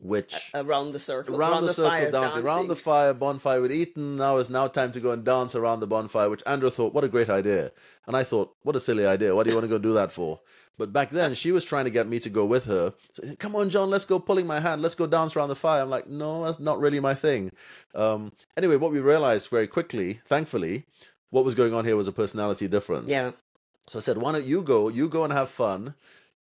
which 0.00 0.50
around 0.54 0.92
the 0.92 0.98
circle, 0.98 1.36
around, 1.36 1.64
the, 1.64 1.72
circle, 1.72 1.90
fire, 1.90 2.10
dancing, 2.10 2.42
around 2.44 2.68
the 2.68 2.76
fire, 2.76 3.14
bonfire. 3.14 3.60
We'd 3.60 3.72
eaten. 3.72 4.16
Now 4.16 4.36
it's 4.36 4.50
now 4.50 4.68
time 4.68 4.92
to 4.92 5.00
go 5.00 5.12
and 5.12 5.24
dance 5.24 5.54
around 5.54 5.80
the 5.80 5.86
bonfire. 5.86 6.30
Which 6.30 6.42
Andrea 6.46 6.70
thought, 6.70 6.94
what 6.94 7.04
a 7.04 7.08
great 7.08 7.30
idea, 7.30 7.72
and 8.06 8.16
I 8.16 8.24
thought, 8.24 8.54
what 8.62 8.76
a 8.76 8.80
silly 8.80 9.06
idea. 9.06 9.34
What 9.34 9.44
do 9.44 9.50
you 9.50 9.56
want 9.56 9.64
to 9.64 9.70
go 9.70 9.78
do 9.78 9.94
that 9.94 10.12
for? 10.12 10.40
But 10.78 10.92
back 10.92 11.08
then, 11.08 11.34
she 11.34 11.52
was 11.52 11.64
trying 11.64 11.86
to 11.86 11.90
get 11.90 12.06
me 12.06 12.20
to 12.20 12.28
go 12.28 12.44
with 12.44 12.66
her. 12.66 12.92
So, 13.12 13.34
come 13.38 13.56
on, 13.56 13.70
Jon, 13.70 13.88
let's 13.88 14.04
go. 14.04 14.18
Pulling 14.18 14.46
my 14.46 14.60
hand, 14.60 14.82
let's 14.82 14.94
go 14.94 15.06
dance 15.06 15.34
around 15.34 15.48
the 15.48 15.56
fire. 15.56 15.82
I'm 15.82 15.88
like, 15.88 16.06
no, 16.06 16.44
that's 16.44 16.60
not 16.60 16.78
really 16.80 17.00
my 17.00 17.14
thing. 17.14 17.50
Um, 17.94 18.32
anyway, 18.56 18.76
what 18.76 18.92
we 18.92 19.00
realized 19.00 19.48
very 19.48 19.66
quickly, 19.66 20.20
thankfully, 20.26 20.84
what 21.30 21.44
was 21.44 21.54
going 21.54 21.72
on 21.72 21.86
here 21.86 21.96
was 21.96 22.08
a 22.08 22.12
personality 22.12 22.68
difference. 22.68 23.10
Yeah, 23.10 23.32
So 23.88 23.98
I 23.98 24.02
said, 24.02 24.18
why 24.18 24.32
don't 24.32 24.44
you 24.44 24.60
go? 24.62 24.88
You 24.88 25.08
go 25.08 25.24
and 25.24 25.32
have 25.32 25.48
fun, 25.48 25.94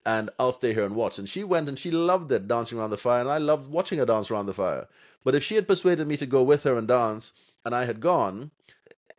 and 0.05 0.29
I'll 0.39 0.51
stay 0.51 0.74
here 0.74 0.84
and 0.84 0.96
watch. 0.96 1.20
And 1.20 1.27
she 1.29 1.43
went 1.43 1.70
and 1.70 1.77
she 1.77 1.91
loved 1.91 2.31
it, 2.31 2.48
dancing 2.48 2.77
around 2.79 2.89
the 2.89 2.98
fire, 2.98 3.22
and 3.22 3.29
I 3.29 3.38
loved 3.38 3.70
watching 3.70 4.00
her 4.00 4.05
dance 4.05 4.31
around 4.31 4.48
the 4.48 4.53
fire. 4.53 4.88
But 5.24 5.36
if 5.36 5.43
she 5.43 5.55
had 5.55 5.67
persuaded 5.67 6.08
me 6.08 6.17
to 6.17 6.25
go 6.25 6.41
with 6.43 6.63
her 6.63 6.75
and 6.77 6.88
dance, 6.88 7.34
and 7.63 7.75
I 7.75 7.86
had 7.86 8.00
gone, 8.00 8.51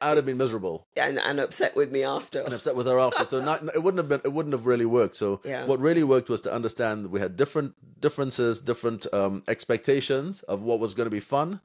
I'd 0.00 0.16
have 0.16 0.26
been 0.26 0.36
miserable 0.36 0.88
and 0.96 1.18
and 1.20 1.38
upset 1.38 1.76
with 1.76 1.92
me 1.92 2.02
after. 2.02 2.40
and 2.40 2.52
upset 2.52 2.74
with 2.74 2.86
her 2.86 2.98
after. 2.98 3.24
So 3.24 3.40
not, 3.44 3.62
it 3.74 3.82
wouldn't 3.84 3.98
have 3.98 4.08
been, 4.08 4.20
it 4.24 4.32
wouldn't 4.32 4.52
have 4.52 4.66
really 4.66 4.84
worked. 4.84 5.14
So 5.16 5.40
Yeah. 5.44 5.64
what 5.66 5.78
really 5.78 6.02
worked 6.02 6.28
was 6.28 6.40
to 6.40 6.52
understand 6.52 7.04
that 7.04 7.10
we 7.10 7.20
had 7.20 7.36
different 7.36 7.74
differences, 8.00 8.60
different 8.60 9.06
um, 9.14 9.44
expectations 9.46 10.42
of 10.42 10.62
what 10.62 10.80
was 10.80 10.94
going 10.94 11.06
to 11.06 11.10
be 11.10 11.20
fun, 11.20 11.60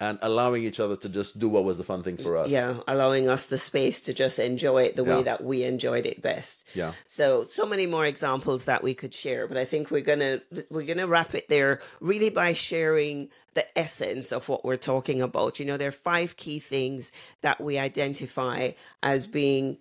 and 0.00 0.18
allowing 0.22 0.62
each 0.62 0.78
other 0.78 0.96
to 0.96 1.08
just 1.08 1.38
do 1.38 1.48
what 1.48 1.64
was 1.64 1.76
the 1.78 1.84
fun 1.84 2.02
thing 2.02 2.16
for 2.16 2.36
us. 2.36 2.50
Yeah, 2.50 2.78
allowing 2.86 3.28
us 3.28 3.46
the 3.46 3.58
space 3.58 4.00
to 4.02 4.14
just 4.14 4.38
enjoy 4.38 4.84
it 4.84 4.96
the 4.96 5.04
way 5.04 5.22
that 5.24 5.42
we 5.42 5.64
enjoyed 5.64 6.06
it 6.06 6.22
best. 6.22 6.66
Yeah. 6.74 6.92
So, 7.06 7.44
so 7.44 7.66
many 7.66 7.86
more 7.86 8.06
examples 8.06 8.66
that 8.66 8.82
we 8.82 8.94
could 8.94 9.12
share, 9.12 9.48
but 9.48 9.56
I 9.56 9.64
think 9.64 9.90
we're 9.90 10.00
gonna 10.00 10.40
we're 10.70 10.86
gonna 10.86 11.08
wrap 11.08 11.34
it 11.34 11.48
there, 11.48 11.80
really 12.00 12.30
by 12.30 12.52
sharing 12.52 13.28
the 13.54 13.78
essence 13.78 14.30
of 14.30 14.48
what 14.48 14.64
we're 14.64 14.76
talking 14.76 15.20
about. 15.20 15.58
You 15.58 15.66
know, 15.66 15.76
there 15.76 15.88
are 15.88 15.92
five 15.92 16.36
key 16.36 16.60
things 16.60 17.10
that 17.40 17.60
we 17.60 17.76
identify 17.76 18.70
as 19.02 19.26
being 19.26 19.78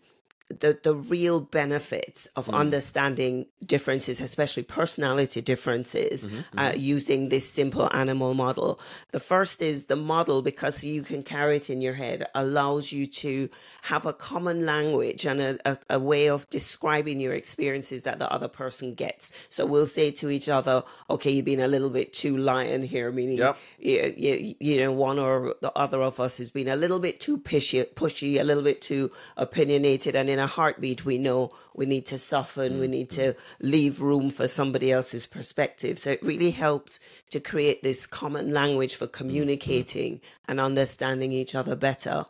the 0.49 0.79
the 0.81 0.95
real 0.95 1.39
benefits 1.39 2.27
of 2.35 2.45
mm-hmm. 2.45 2.55
understanding 2.55 3.47
differences, 3.65 4.21
especially 4.21 4.63
personality 4.63 5.41
differences, 5.41 6.27
mm-hmm. 6.27 6.57
uh, 6.57 6.69
mm-hmm. 6.69 6.79
using 6.79 7.29
this 7.29 7.49
simple 7.49 7.89
animal 7.93 8.33
model. 8.33 8.79
The 9.11 9.19
first 9.19 9.61
is 9.61 9.85
the 9.85 9.95
model, 9.95 10.41
because 10.41 10.83
you 10.83 11.01
can 11.03 11.23
carry 11.23 11.57
it 11.57 11.69
in 11.69 11.81
your 11.81 11.95
head, 11.95 12.27
allows 12.33 12.91
you 12.91 13.07
to 13.07 13.49
have 13.83 14.05
a 14.05 14.13
common 14.13 14.65
language 14.65 15.25
and 15.25 15.41
a, 15.41 15.59
a, 15.65 15.77
a 15.91 15.99
way 15.99 16.29
of 16.29 16.49
describing 16.49 17.19
your 17.19 17.33
experiences 17.33 18.03
that 18.03 18.19
the 18.19 18.31
other 18.31 18.47
person 18.47 18.93
gets. 18.93 19.33
So 19.49 19.65
we'll 19.65 19.85
say 19.85 20.11
to 20.11 20.29
each 20.29 20.47
other, 20.47 20.83
"Okay, 21.09 21.31
you've 21.31 21.45
been 21.45 21.59
a 21.59 21.67
little 21.67 21.89
bit 21.89 22.13
too 22.13 22.37
lion 22.37 22.83
here," 22.83 23.11
meaning 23.11 23.37
Yep. 23.37 23.57
you, 23.79 24.13
you, 24.15 24.55
you 24.59 24.79
know 24.79 24.93
one 24.93 25.19
or 25.19 25.55
the 25.61 25.71
other 25.73 26.01
of 26.01 26.19
us 26.19 26.37
has 26.37 26.51
been 26.51 26.69
a 26.69 26.75
little 26.75 26.99
bit 26.99 27.19
too 27.19 27.37
pushy, 27.37 27.85
pushy, 27.93 28.39
a 28.39 28.43
little 28.43 28.63
bit 28.63 28.81
too 28.81 29.11
opinionated, 29.35 30.15
and 30.15 30.36
in 30.37 30.43
a 30.43 30.47
heartbeat 30.47 31.03
we 31.03 31.17
know 31.17 31.51
we 31.73 31.87
need 31.87 32.05
to 32.05 32.17
soften, 32.17 32.79
we 32.79 32.87
need 32.87 33.09
to 33.09 33.33
leave 33.59 34.01
room 34.01 34.29
for 34.29 34.47
somebody 34.47 34.91
else's 34.91 35.25
perspective. 35.25 35.97
So 35.97 36.11
it 36.11 36.21
really 36.21 36.51
helps 36.51 36.99
to 37.31 37.39
create 37.39 37.81
this 37.81 38.05
common 38.05 38.53
language 38.53 38.95
for 38.95 39.07
communicating 39.07 40.21
and 40.47 40.59
understanding 40.59 41.31
each 41.31 41.55
other 41.55 41.75
better. 41.75 42.25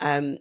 Um, 0.00 0.38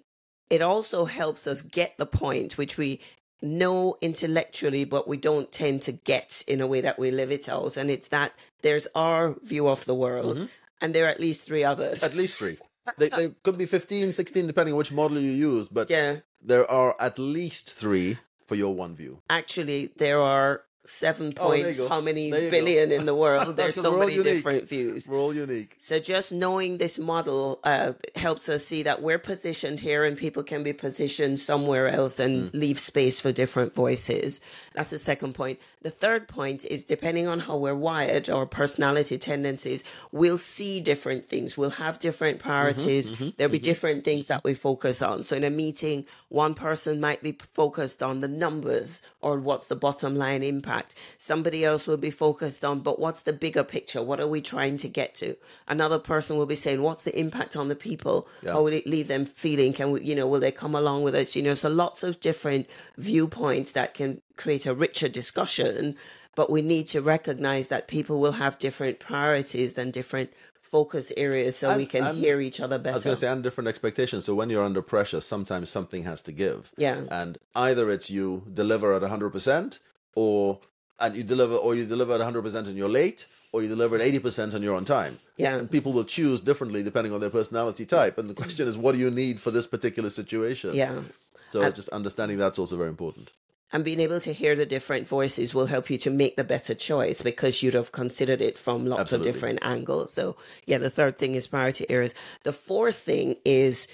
it 0.50 0.62
also 0.62 1.06
helps 1.06 1.48
us 1.48 1.62
get 1.62 1.98
the 1.98 2.06
point, 2.06 2.58
which 2.58 2.78
we 2.78 3.00
know 3.42 3.98
intellectually, 4.02 4.84
but 4.84 5.08
we 5.08 5.16
don't 5.16 5.52
tend 5.52 5.84
to 5.84 5.94
get 5.94 6.44
in 6.48 6.60
a 6.60 6.68
way 6.68 6.82
that 6.82 7.00
we 7.00 7.12
live 7.12 7.32
it 7.32 7.48
out. 7.48 7.78
And 7.78 7.90
it's 7.90 8.10
that 8.10 8.34
there's 8.62 8.88
our 8.94 9.36
view 9.42 9.70
of 9.70 9.86
the 9.86 9.96
world, 9.96 10.50
and 10.82 10.94
there 10.94 11.06
are 11.06 11.10
at 11.10 11.22
least 11.22 11.46
three 11.46 11.64
others. 11.64 12.04
At 12.04 12.14
least 12.14 12.38
three. 12.38 12.58
They, 13.00 13.10
they 13.10 13.30
could 13.42 13.58
be 13.58 13.66
15, 13.66 14.12
16, 14.12 14.46
depending 14.46 14.74
on 14.74 14.78
which 14.78 14.92
model 14.92 15.18
you 15.20 15.32
use, 15.32 15.68
but 15.68 15.90
yeah, 15.90 16.18
there 16.46 16.70
are 16.70 16.96
at 17.00 17.18
least 17.20 17.74
three 17.74 18.18
for 18.44 18.56
your 18.56 18.74
one 18.76 18.96
view. 18.96 19.22
actually, 19.30 19.92
there 19.98 20.22
are 20.22 20.64
seven 20.88 21.34
Oh, 21.38 21.48
points. 21.48 21.78
go. 21.78 21.88
how 21.88 22.02
many 22.02 22.28
you 22.28 22.32
go. 22.32 22.50
billion 22.50 22.92
in 22.92 23.06
the 23.06 23.16
world? 23.26 23.58
There's 23.58 23.76
So 23.76 23.82
so 23.84 23.92
we're 23.92 23.96
all 23.96 24.00
many 24.02 24.14
unique. 24.16 24.34
different 24.34 24.68
views. 24.68 25.08
We're 25.08 25.20
all 25.20 25.34
unique. 25.34 25.76
So 25.80 26.00
just 26.00 26.32
knowing 26.34 26.78
this 26.78 26.98
model 27.00 27.60
uh, 27.64 27.94
helps 28.16 28.50
us 28.50 28.66
see 28.66 28.84
that 28.84 29.02
we're 29.02 29.20
positioned 29.20 29.80
here 29.80 30.04
and 30.04 30.18
people 30.18 30.44
can 30.44 30.64
be 30.64 30.74
positioned 30.74 31.40
somewhere 31.40 31.88
else 31.88 32.20
and 32.20 32.52
mm. 32.52 32.60
leave 32.60 32.80
space 32.80 33.20
for 33.20 33.32
different 33.32 33.74
voices. 33.74 34.42
That's 34.74 34.90
the 34.90 34.98
second 34.98 35.34
point. 35.34 35.60
The 35.82 35.90
third 35.92 36.28
point 36.28 36.66
is 36.66 36.84
depending 36.84 37.28
on 37.28 37.40
how 37.42 37.58
we're 37.58 37.76
wired, 37.76 38.30
our 38.30 38.46
personality 38.46 39.18
tendencies, 39.18 39.84
we'll 40.12 40.38
see 40.38 40.80
different 40.80 41.26
things. 41.28 41.58
We'll 41.58 41.72
have 41.72 42.00
different 42.00 42.40
mm-hmm, 42.40 42.48
priorities. 42.50 43.12
Mm-hmm, 43.12 43.30
There'll 43.38 43.52
be 43.52 43.60
mm-hmm. 43.60 43.64
different 43.64 44.04
things 44.04 44.28
that 44.28 44.44
we 44.44 44.54
focus 44.54 45.02
on. 45.02 45.24
So 45.24 45.36
in 45.36 45.44
a 45.44 45.50
meeting, 45.50 46.06
one 46.30 46.54
person 46.54 47.00
might 47.00 47.22
be 47.24 47.38
focused 47.54 48.02
on 48.04 48.22
the 48.22 48.28
numbers 48.28 49.02
or 49.22 49.40
what's 49.40 49.68
the 49.68 49.76
bottom 49.76 50.16
line 50.16 50.44
impact. 50.44 50.75
Somebody 51.18 51.64
else 51.64 51.88
will 51.88 51.98
be 51.98 52.12
focused 52.12 52.66
on, 52.66 52.82
but 52.82 53.00
what's 53.00 53.22
the 53.22 53.34
bigger 53.34 53.64
picture? 53.64 54.02
What 54.02 54.20
are 54.20 54.28
we 54.28 54.42
trying 54.42 54.78
to 54.78 54.90
get 54.90 55.16
to? 55.16 55.36
Another 55.68 56.00
person 56.00 56.38
will 56.38 56.46
be 56.46 56.56
saying, 56.56 56.82
what's 56.82 57.04
the 57.04 57.18
impact 57.18 57.56
on 57.56 57.68
the 57.68 57.76
people? 57.76 58.28
How 58.46 58.64
will 58.64 58.74
it 58.74 58.86
leave 58.86 59.08
them 59.08 59.26
feeling? 59.26 59.74
Can 59.74 59.92
we, 59.92 60.02
you 60.02 60.16
know, 60.16 60.28
will 60.28 60.40
they 60.40 60.52
come 60.52 60.76
along 60.76 61.04
with 61.04 61.16
us? 61.16 61.36
You 61.36 61.44
know, 61.44 61.54
so 61.54 61.70
lots 61.70 62.04
of 62.04 62.20
different 62.20 62.68
viewpoints 62.98 63.72
that 63.74 63.94
can 63.94 64.22
create 64.38 64.66
a 64.66 64.74
richer 64.74 65.08
discussion. 65.08 65.96
But 66.36 66.50
we 66.50 66.62
need 66.62 66.88
to 66.88 67.02
recognize 67.02 67.70
that 67.70 67.88
people 67.88 68.20
will 68.20 68.34
have 68.34 68.60
different 68.60 69.00
priorities 69.00 69.78
and 69.78 69.94
different 69.94 70.34
focus 70.60 71.14
areas 71.16 71.56
so 71.56 71.78
we 71.78 71.86
can 71.86 72.14
hear 72.16 72.42
each 72.42 72.60
other 72.60 72.78
better. 72.78 72.94
I 72.94 72.96
was 72.96 73.04
going 73.06 73.16
to 73.16 73.20
say, 73.20 73.30
and 73.30 73.42
different 73.42 73.70
expectations. 73.70 74.26
So 74.26 74.36
when 74.36 74.50
you're 74.50 74.64
under 74.64 74.82
pressure, 74.82 75.22
sometimes 75.22 75.70
something 75.70 76.04
has 76.04 76.22
to 76.24 76.34
give. 76.34 76.74
Yeah. 76.76 77.04
And 77.10 77.38
either 77.56 77.90
it's 77.90 78.10
you 78.10 78.44
deliver 78.54 78.94
at 78.94 79.02
100% 79.02 79.80
or 80.16 80.60
and 81.00 81.16
you 81.16 81.24
deliver 81.24 81.56
or 81.56 81.76
you 81.76 81.86
deliver 81.86 82.14
at 82.14 82.22
100% 82.22 82.56
and 82.56 82.78
you're 82.78 82.90
late 82.90 83.28
or 83.52 83.62
you 83.62 83.68
deliver 83.70 83.98
at 83.98 84.02
80% 84.02 84.54
and 84.54 84.64
you're 84.64 84.76
on 84.76 84.86
time. 84.86 85.20
Yeah. 85.38 85.58
And 85.58 85.70
people 85.70 85.94
will 85.94 86.04
choose 86.06 86.42
differently 86.42 86.84
depending 86.84 87.14
on 87.14 87.20
their 87.20 87.30
personality 87.30 87.86
type. 87.86 88.18
And 88.18 88.30
the 88.30 88.34
question 88.34 88.68
is, 88.68 88.78
what 88.78 88.94
do 88.94 88.98
you 89.00 89.12
need 89.12 89.40
for 89.40 89.52
this 89.52 89.68
particular 89.68 90.10
situation? 90.10 90.74
Yeah. 90.74 91.02
So 91.50 91.62
uh, 91.62 91.72
just 91.72 91.90
understanding 91.90 92.38
that's 92.38 92.60
also 92.60 92.76
very 92.78 92.90
important. 92.90 93.32
and 93.72 93.84
being 93.84 94.00
able 94.00 94.22
to 94.22 94.32
hear 94.32 94.56
the 94.56 94.66
different 94.66 95.08
voices 95.08 95.54
will 95.54 95.66
help 95.66 95.90
you 95.90 95.98
to 95.98 96.10
make 96.10 96.36
the 96.38 96.44
better 96.44 96.74
choice 96.74 97.22
because 97.22 97.62
you'd 97.62 97.74
have 97.74 97.92
considered 97.92 98.42
it 98.42 98.58
from 98.58 98.86
lots 98.86 99.02
Absolutely. 99.02 99.30
of 99.30 99.36
different 99.36 99.60
angles. 99.62 100.14
So, 100.14 100.38
yeah, 100.66 100.78
the 100.78 100.90
third 100.90 101.18
thing 101.18 101.36
is 101.36 101.48
priority 101.48 101.90
areas. 101.90 102.14
The 102.44 102.54
fourth 102.54 102.96
thing 102.96 103.36
is 103.44 103.88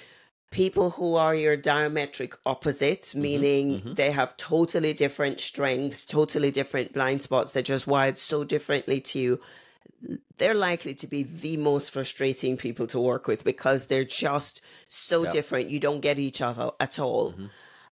people 0.52 0.92
who 0.92 1.16
are 1.16 1.34
your 1.34 1.58
diametric 1.58 2.36
opposites, 2.46 3.12
mm-hmm, 3.12 3.22
meaning 3.22 3.80
mm-hmm. 3.80 3.92
they 3.92 4.12
have 4.12 4.38
totally 4.38 4.94
different 4.94 5.40
strengths, 5.40 6.06
totally 6.06 6.52
different 6.52 6.94
blind 6.94 7.22
spots, 7.22 7.54
they're 7.54 7.64
just 7.64 7.88
wired 7.88 8.18
so 8.18 8.44
differently 8.44 9.02
to 9.02 9.20
you. 9.20 9.42
They're 10.38 10.54
likely 10.54 10.94
to 10.96 11.08
be 11.08 11.24
the 11.24 11.58
most 11.58 11.92
frustrating 11.92 12.58
people 12.58 12.88
to 12.88 13.00
work 13.00 13.28
with 13.28 13.44
because 13.44 13.88
they're 13.88 14.04
just 14.04 14.62
so 14.88 15.26
different. 15.30 15.70
You 15.70 15.80
don't 15.80 16.02
get 16.02 16.20
each 16.20 16.42
other 16.42 16.72
at 16.80 17.00
all. 17.00 17.32
Mm-hmm. 17.32 17.46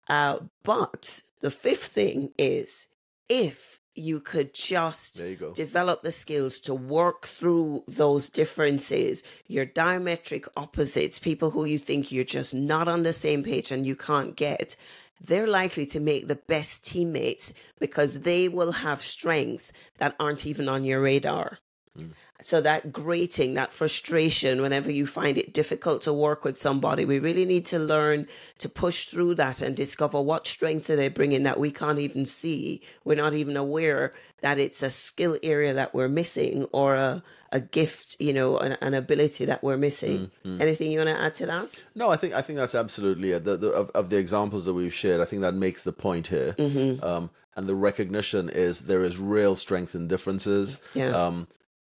Uh, 0.07 0.37
but 0.63 1.21
the 1.39 1.51
fifth 1.51 1.85
thing 1.85 2.33
is 2.37 2.87
if 3.29 3.78
you 3.99 4.19
could 4.19 4.53
just 4.53 5.19
you 5.19 5.51
develop 5.53 6.01
the 6.01 6.11
skills 6.11 6.59
to 6.61 6.73
work 6.73 7.27
through 7.27 7.83
those 7.87 8.29
differences, 8.29 9.23
your 9.47 9.65
diametric 9.65 10.47
opposites, 10.55 11.19
people 11.19 11.51
who 11.51 11.65
you 11.65 11.77
think 11.77 12.11
you're 12.11 12.23
just 12.23 12.53
not 12.53 12.87
on 12.87 13.03
the 13.03 13.13
same 13.13 13.43
page 13.43 13.71
and 13.71 13.85
you 13.85 13.95
can't 13.95 14.35
get, 14.35 14.75
they're 15.21 15.47
likely 15.47 15.85
to 15.85 15.99
make 15.99 16.27
the 16.27 16.35
best 16.35 16.85
teammates 16.85 17.53
because 17.79 18.21
they 18.21 18.47
will 18.47 18.71
have 18.71 19.01
strengths 19.01 19.71
that 19.97 20.15
aren't 20.19 20.45
even 20.45 20.69
on 20.69 20.85
your 20.85 21.01
radar. 21.01 21.59
Hmm. 21.95 22.07
So 22.41 22.61
that 22.61 22.93
grating, 22.93 23.55
that 23.55 23.73
frustration, 23.73 24.61
whenever 24.61 24.89
you 24.89 25.05
find 25.05 25.37
it 25.37 25.53
difficult 25.53 26.01
to 26.03 26.13
work 26.13 26.45
with 26.45 26.57
somebody, 26.57 27.03
we 27.03 27.19
really 27.19 27.43
need 27.43 27.65
to 27.65 27.79
learn 27.79 28.27
to 28.59 28.69
push 28.69 29.09
through 29.09 29.35
that 29.35 29.61
and 29.61 29.75
discover 29.75 30.21
what 30.21 30.47
strengths 30.47 30.89
are 30.89 30.95
they 30.95 31.09
bringing 31.09 31.43
that 31.43 31.59
we 31.59 31.69
can't 31.69 31.99
even 31.99 32.25
see. 32.25 32.81
We're 33.03 33.15
not 33.15 33.33
even 33.33 33.57
aware 33.57 34.13
that 34.39 34.57
it's 34.57 34.81
a 34.81 34.89
skill 34.89 35.37
area 35.43 35.73
that 35.73 35.93
we're 35.93 36.07
missing 36.07 36.65
or 36.71 36.95
a, 36.95 37.21
a 37.51 37.59
gift, 37.59 38.15
you 38.21 38.31
know, 38.31 38.57
an, 38.57 38.77
an 38.79 38.93
ability 38.93 39.43
that 39.43 39.61
we're 39.61 39.75
missing. 39.77 40.31
Anything 40.45 40.93
you 40.93 40.99
want 40.99 41.09
to 41.09 41.21
add 41.21 41.35
to 41.35 41.45
that? 41.47 41.67
No, 41.93 42.09
I 42.09 42.15
think 42.15 42.33
I 42.33 42.41
think 42.41 42.57
that's 42.57 42.75
absolutely 42.75 43.31
it. 43.31 43.43
The, 43.43 43.57
the, 43.57 43.71
of, 43.71 43.89
of 43.89 44.09
the 44.09 44.17
examples 44.17 44.63
that 44.63 44.73
we've 44.73 44.93
shared, 44.93 45.19
I 45.19 45.25
think 45.25 45.41
that 45.41 45.55
makes 45.55 45.83
the 45.83 45.91
point 45.91 46.27
here. 46.27 46.55
Um, 47.03 47.31
and 47.57 47.67
the 47.67 47.75
recognition 47.75 48.47
is 48.47 48.79
there 48.79 49.03
is 49.03 49.19
real 49.19 49.57
strength 49.57 49.93
in 49.93 50.07
differences. 50.07 50.79
Yeah. 50.93 51.09
Um, 51.09 51.47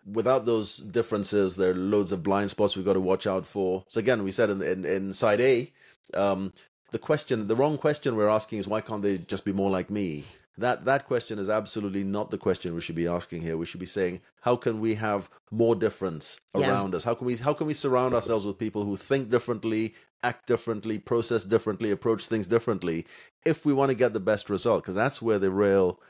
without 0.06 0.46
those 0.46 0.78
differences, 0.78 1.56
there 1.56 1.70
are 1.70 1.74
loads 1.74 2.12
of 2.12 2.22
blind 2.22 2.50
spots 2.50 2.76
we've 2.76 2.84
got 2.84 2.94
to 2.94 3.00
watch 3.00 3.26
out 3.26 3.46
for. 3.46 3.84
So 3.88 4.00
again, 4.00 4.22
we 4.22 4.32
said 4.32 4.50
in 4.50 4.62
in, 4.62 4.84
in 4.84 5.14
side 5.14 5.40
A, 5.40 5.72
um, 6.14 6.52
the 6.90 6.98
question, 6.98 7.46
the 7.46 7.56
wrong 7.56 7.78
question 7.78 8.16
we're 8.16 8.28
asking 8.28 8.58
is 8.58 8.68
why 8.68 8.80
can't 8.80 9.02
they 9.02 9.18
just 9.18 9.44
be 9.44 9.52
more 9.52 9.70
like 9.70 9.90
me? 9.90 10.24
That 10.58 10.84
that 10.84 11.06
question 11.06 11.38
is 11.38 11.48
absolutely 11.48 12.04
not 12.04 12.30
the 12.30 12.38
question 12.38 12.74
we 12.74 12.80
should 12.80 12.96
be 12.96 13.06
asking 13.06 13.42
here. 13.42 13.56
We 13.56 13.66
should 13.66 13.80
be 13.80 13.86
saying, 13.86 14.20
how 14.42 14.56
can 14.56 14.80
we 14.80 14.94
have 14.96 15.30
more 15.50 15.74
difference 15.74 16.40
Yeah. 16.54 16.68
around 16.68 16.94
us? 16.94 17.04
How 17.04 17.14
can 17.14 17.26
we 17.26 17.36
how 17.36 17.54
can 17.54 17.66
we 17.66 17.74
surround 17.74 18.14
ourselves 18.14 18.44
with 18.44 18.58
people 18.58 18.84
who 18.84 18.96
think 18.96 19.30
differently, 19.30 19.94
act 20.22 20.46
differently, 20.46 20.98
process 20.98 21.44
differently, 21.44 21.90
approach 21.90 22.26
things 22.26 22.46
differently, 22.46 23.06
if 23.44 23.64
we 23.64 23.72
want 23.72 23.90
to 23.90 23.94
get 23.94 24.12
the 24.12 24.20
best 24.20 24.50
result? 24.50 24.82
Because 24.82 24.96
that's 24.96 25.22
where 25.22 25.38
the 25.38 25.50
real 25.50 26.00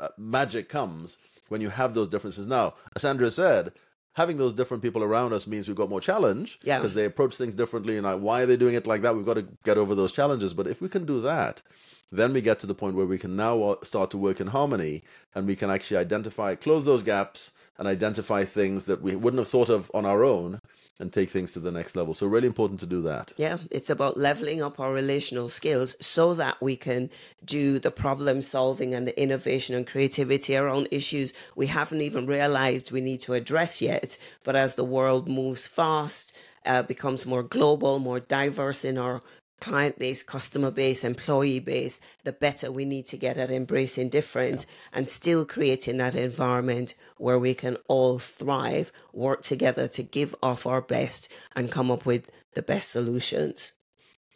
uh, 0.00 0.08
magic 0.18 0.68
comes 0.68 1.16
when 1.48 1.60
you 1.60 1.70
have 1.70 1.94
those 1.94 2.08
differences. 2.08 2.46
Now, 2.46 2.74
as 2.94 3.04
Andrea 3.04 3.30
said, 3.30 3.72
having 4.14 4.36
those 4.38 4.52
different 4.52 4.82
people 4.82 5.02
around 5.04 5.32
us 5.32 5.46
means 5.46 5.68
we've 5.68 5.76
got 5.76 5.90
more 5.90 6.00
challenge 6.00 6.58
Yeah. 6.62 6.78
because 6.78 6.94
they 6.94 7.04
approach 7.04 7.36
things 7.36 7.54
differently 7.54 7.96
and 7.96 8.04
like, 8.06 8.20
why 8.20 8.42
are 8.42 8.46
they 8.46 8.56
doing 8.56 8.74
it 8.74 8.86
like 8.86 9.02
that? 9.02 9.14
We've 9.14 9.26
got 9.26 9.34
to 9.34 9.46
get 9.64 9.78
over 9.78 9.94
those 9.94 10.12
challenges. 10.12 10.54
But 10.54 10.66
if 10.66 10.80
we 10.80 10.88
can 10.88 11.04
do 11.04 11.20
that, 11.22 11.62
then 12.10 12.32
we 12.32 12.40
get 12.40 12.58
to 12.60 12.66
the 12.66 12.74
point 12.74 12.94
where 12.96 13.06
we 13.06 13.18
can 13.18 13.36
now 13.36 13.62
uh, 13.62 13.76
start 13.84 14.10
to 14.12 14.18
work 14.18 14.40
in 14.40 14.46
harmony 14.48 15.02
and 15.34 15.46
we 15.46 15.56
can 15.56 15.70
actually 15.70 15.96
identify, 15.98 16.54
close 16.54 16.84
those 16.84 17.02
gaps 17.02 17.50
and 17.78 17.86
identify 17.88 18.44
things 18.44 18.86
that 18.86 19.02
we 19.02 19.16
wouldn't 19.16 19.38
have 19.38 19.48
thought 19.48 19.68
of 19.68 19.90
on 19.94 20.06
our 20.06 20.24
own 20.24 20.60
and 20.98 21.12
take 21.12 21.30
things 21.30 21.52
to 21.52 21.60
the 21.60 21.70
next 21.70 21.94
level. 21.94 22.14
So 22.14 22.26
really 22.26 22.46
important 22.46 22.80
to 22.80 22.86
do 22.86 23.02
that. 23.02 23.32
Yeah, 23.36 23.58
it's 23.70 23.90
about 23.90 24.16
leveling 24.16 24.62
up 24.62 24.80
our 24.80 24.92
relational 24.92 25.48
skills 25.48 25.94
so 26.00 26.32
that 26.34 26.62
we 26.62 26.76
can 26.76 27.10
do 27.44 27.78
the 27.78 27.90
problem 27.90 28.40
solving 28.40 28.94
and 28.94 29.06
the 29.06 29.20
innovation 29.20 29.74
and 29.74 29.86
creativity 29.86 30.56
around 30.56 30.88
issues 30.90 31.34
we 31.54 31.66
haven't 31.66 32.00
even 32.00 32.26
realized 32.26 32.92
we 32.92 33.00
need 33.02 33.20
to 33.22 33.34
address 33.34 33.82
yet. 33.82 34.16
But 34.42 34.56
as 34.56 34.74
the 34.74 34.84
world 34.84 35.28
moves 35.28 35.66
fast, 35.66 36.34
uh, 36.64 36.82
becomes 36.82 37.26
more 37.26 37.42
global, 37.42 37.98
more 37.98 38.20
diverse 38.20 38.84
in 38.84 38.98
our 38.98 39.22
client 39.60 39.98
base, 39.98 40.22
customer 40.22 40.70
base, 40.70 41.04
employee 41.04 41.60
base, 41.60 42.00
the 42.24 42.32
better 42.32 42.70
we 42.70 42.84
need 42.84 43.06
to 43.06 43.16
get 43.16 43.38
at 43.38 43.50
embracing 43.50 44.08
difference 44.08 44.66
and 44.92 45.08
still 45.08 45.44
creating 45.44 45.96
that 45.96 46.14
environment 46.14 46.94
where 47.16 47.38
we 47.38 47.54
can 47.54 47.76
all 47.88 48.18
thrive, 48.18 48.92
work 49.12 49.42
together 49.42 49.88
to 49.88 50.02
give 50.02 50.34
off 50.42 50.66
our 50.66 50.82
best 50.82 51.32
and 51.54 51.72
come 51.72 51.90
up 51.90 52.04
with 52.04 52.30
the 52.54 52.62
best 52.62 52.90
solutions. 52.90 53.72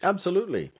Absolutely. 0.03 0.73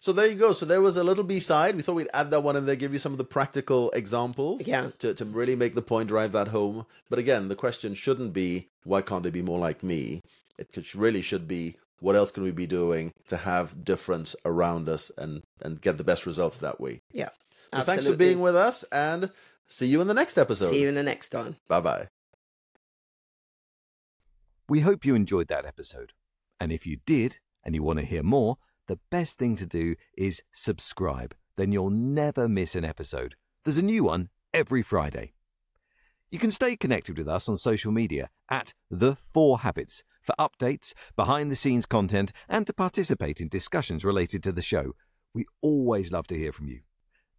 So 0.00 0.12
there 0.12 0.26
you 0.26 0.36
go. 0.36 0.52
So 0.52 0.64
there 0.64 0.80
was 0.80 0.96
a 0.96 1.02
little 1.02 1.24
B 1.24 1.40
side. 1.40 1.74
We 1.74 1.82
thought 1.82 1.94
we'd 1.94 2.08
add 2.14 2.30
that 2.30 2.42
one 2.42 2.54
in 2.54 2.66
there, 2.66 2.76
give 2.76 2.92
you 2.92 3.00
some 3.00 3.12
of 3.12 3.18
the 3.18 3.24
practical 3.24 3.90
examples. 3.90 4.66
Yeah. 4.66 4.90
To, 5.00 5.12
to 5.14 5.24
really 5.24 5.56
make 5.56 5.74
the 5.74 5.82
point, 5.82 6.08
drive 6.08 6.32
that 6.32 6.48
home. 6.48 6.86
But 7.10 7.18
again, 7.18 7.48
the 7.48 7.56
question 7.56 7.94
shouldn't 7.94 8.32
be, 8.32 8.68
why 8.84 9.02
can't 9.02 9.24
they 9.24 9.30
be 9.30 9.42
more 9.42 9.58
like 9.58 9.82
me? 9.82 10.22
It 10.56 10.72
could, 10.72 10.94
really 10.94 11.22
should 11.22 11.48
be, 11.48 11.76
what 12.00 12.16
else 12.16 12.30
can 12.30 12.42
we 12.42 12.50
be 12.50 12.66
doing 12.66 13.12
to 13.26 13.36
have 13.36 13.84
difference 13.84 14.36
around 14.44 14.88
us 14.88 15.10
and, 15.18 15.42
and 15.60 15.80
get 15.80 15.98
the 15.98 16.04
best 16.04 16.26
results 16.26 16.56
that 16.58 16.80
way? 16.80 17.02
Yeah. 17.12 17.30
So 17.74 17.82
thanks 17.82 18.06
for 18.06 18.16
being 18.16 18.40
with 18.40 18.56
us 18.56 18.84
and 18.92 19.30
see 19.66 19.86
you 19.86 20.00
in 20.00 20.08
the 20.08 20.14
next 20.14 20.38
episode. 20.38 20.70
See 20.70 20.82
you 20.82 20.88
in 20.88 20.94
the 20.94 21.02
next 21.02 21.34
one. 21.34 21.56
Bye 21.68 21.80
bye. 21.80 22.08
We 24.68 24.80
hope 24.80 25.04
you 25.04 25.14
enjoyed 25.14 25.48
that 25.48 25.66
episode. 25.66 26.12
And 26.60 26.72
if 26.72 26.86
you 26.86 26.98
did, 27.06 27.38
and 27.64 27.74
you 27.74 27.82
want 27.82 27.98
to 27.98 28.04
hear 28.04 28.22
more, 28.22 28.56
the 28.86 28.98
best 29.10 29.38
thing 29.38 29.56
to 29.56 29.66
do 29.66 29.94
is 30.16 30.42
subscribe. 30.52 31.34
Then 31.56 31.72
you'll 31.72 31.90
never 31.90 32.48
miss 32.48 32.74
an 32.74 32.84
episode. 32.84 33.34
There's 33.64 33.78
a 33.78 33.82
new 33.82 34.04
one 34.04 34.30
every 34.54 34.82
Friday. 34.82 35.32
You 36.30 36.38
can 36.38 36.50
stay 36.50 36.76
connected 36.76 37.18
with 37.18 37.28
us 37.28 37.48
on 37.48 37.56
social 37.56 37.92
media 37.92 38.30
at 38.50 38.74
The 38.90 39.16
Four 39.16 39.60
Habits 39.60 40.02
for 40.28 40.34
updates, 40.38 40.92
behind 41.16 41.50
the 41.50 41.56
scenes 41.56 41.86
content, 41.86 42.32
and 42.50 42.66
to 42.66 42.74
participate 42.74 43.40
in 43.40 43.48
discussions 43.48 44.04
related 44.04 44.42
to 44.42 44.52
the 44.52 44.60
show. 44.62 44.92
We 45.32 45.46
always 45.62 46.12
love 46.12 46.26
to 46.26 46.36
hear 46.36 46.52
from 46.52 46.68
you. 46.68 46.80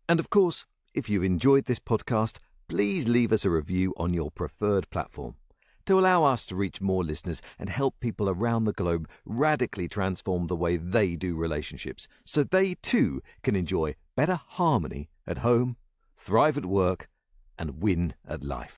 And 0.07 0.19
of 0.19 0.31
course, 0.31 0.65
if 0.95 1.07
you've 1.07 1.23
enjoyed 1.23 1.65
this 1.65 1.79
podcast, 1.79 2.37
please 2.67 3.07
leave 3.07 3.31
us 3.31 3.45
a 3.45 3.49
review 3.51 3.93
on 3.97 4.13
your 4.13 4.31
preferred 4.31 4.89
platform 4.89 5.35
to 5.85 5.99
allow 5.99 6.23
us 6.23 6.45
to 6.47 6.55
reach 6.55 6.81
more 6.81 7.03
listeners 7.03 7.41
and 7.57 7.69
help 7.69 7.99
people 7.99 8.29
around 8.29 8.65
the 8.65 8.73
globe 8.73 9.07
radically 9.25 9.87
transform 9.87 10.47
the 10.47 10.55
way 10.55 10.77
they 10.77 11.15
do 11.15 11.35
relationships 11.35 12.07
so 12.25 12.43
they 12.43 12.75
too 12.75 13.21
can 13.43 13.55
enjoy 13.55 13.95
better 14.15 14.39
harmony 14.47 15.09
at 15.27 15.39
home, 15.39 15.77
thrive 16.17 16.57
at 16.57 16.65
work, 16.65 17.07
and 17.57 17.81
win 17.81 18.13
at 18.27 18.43
life. 18.43 18.67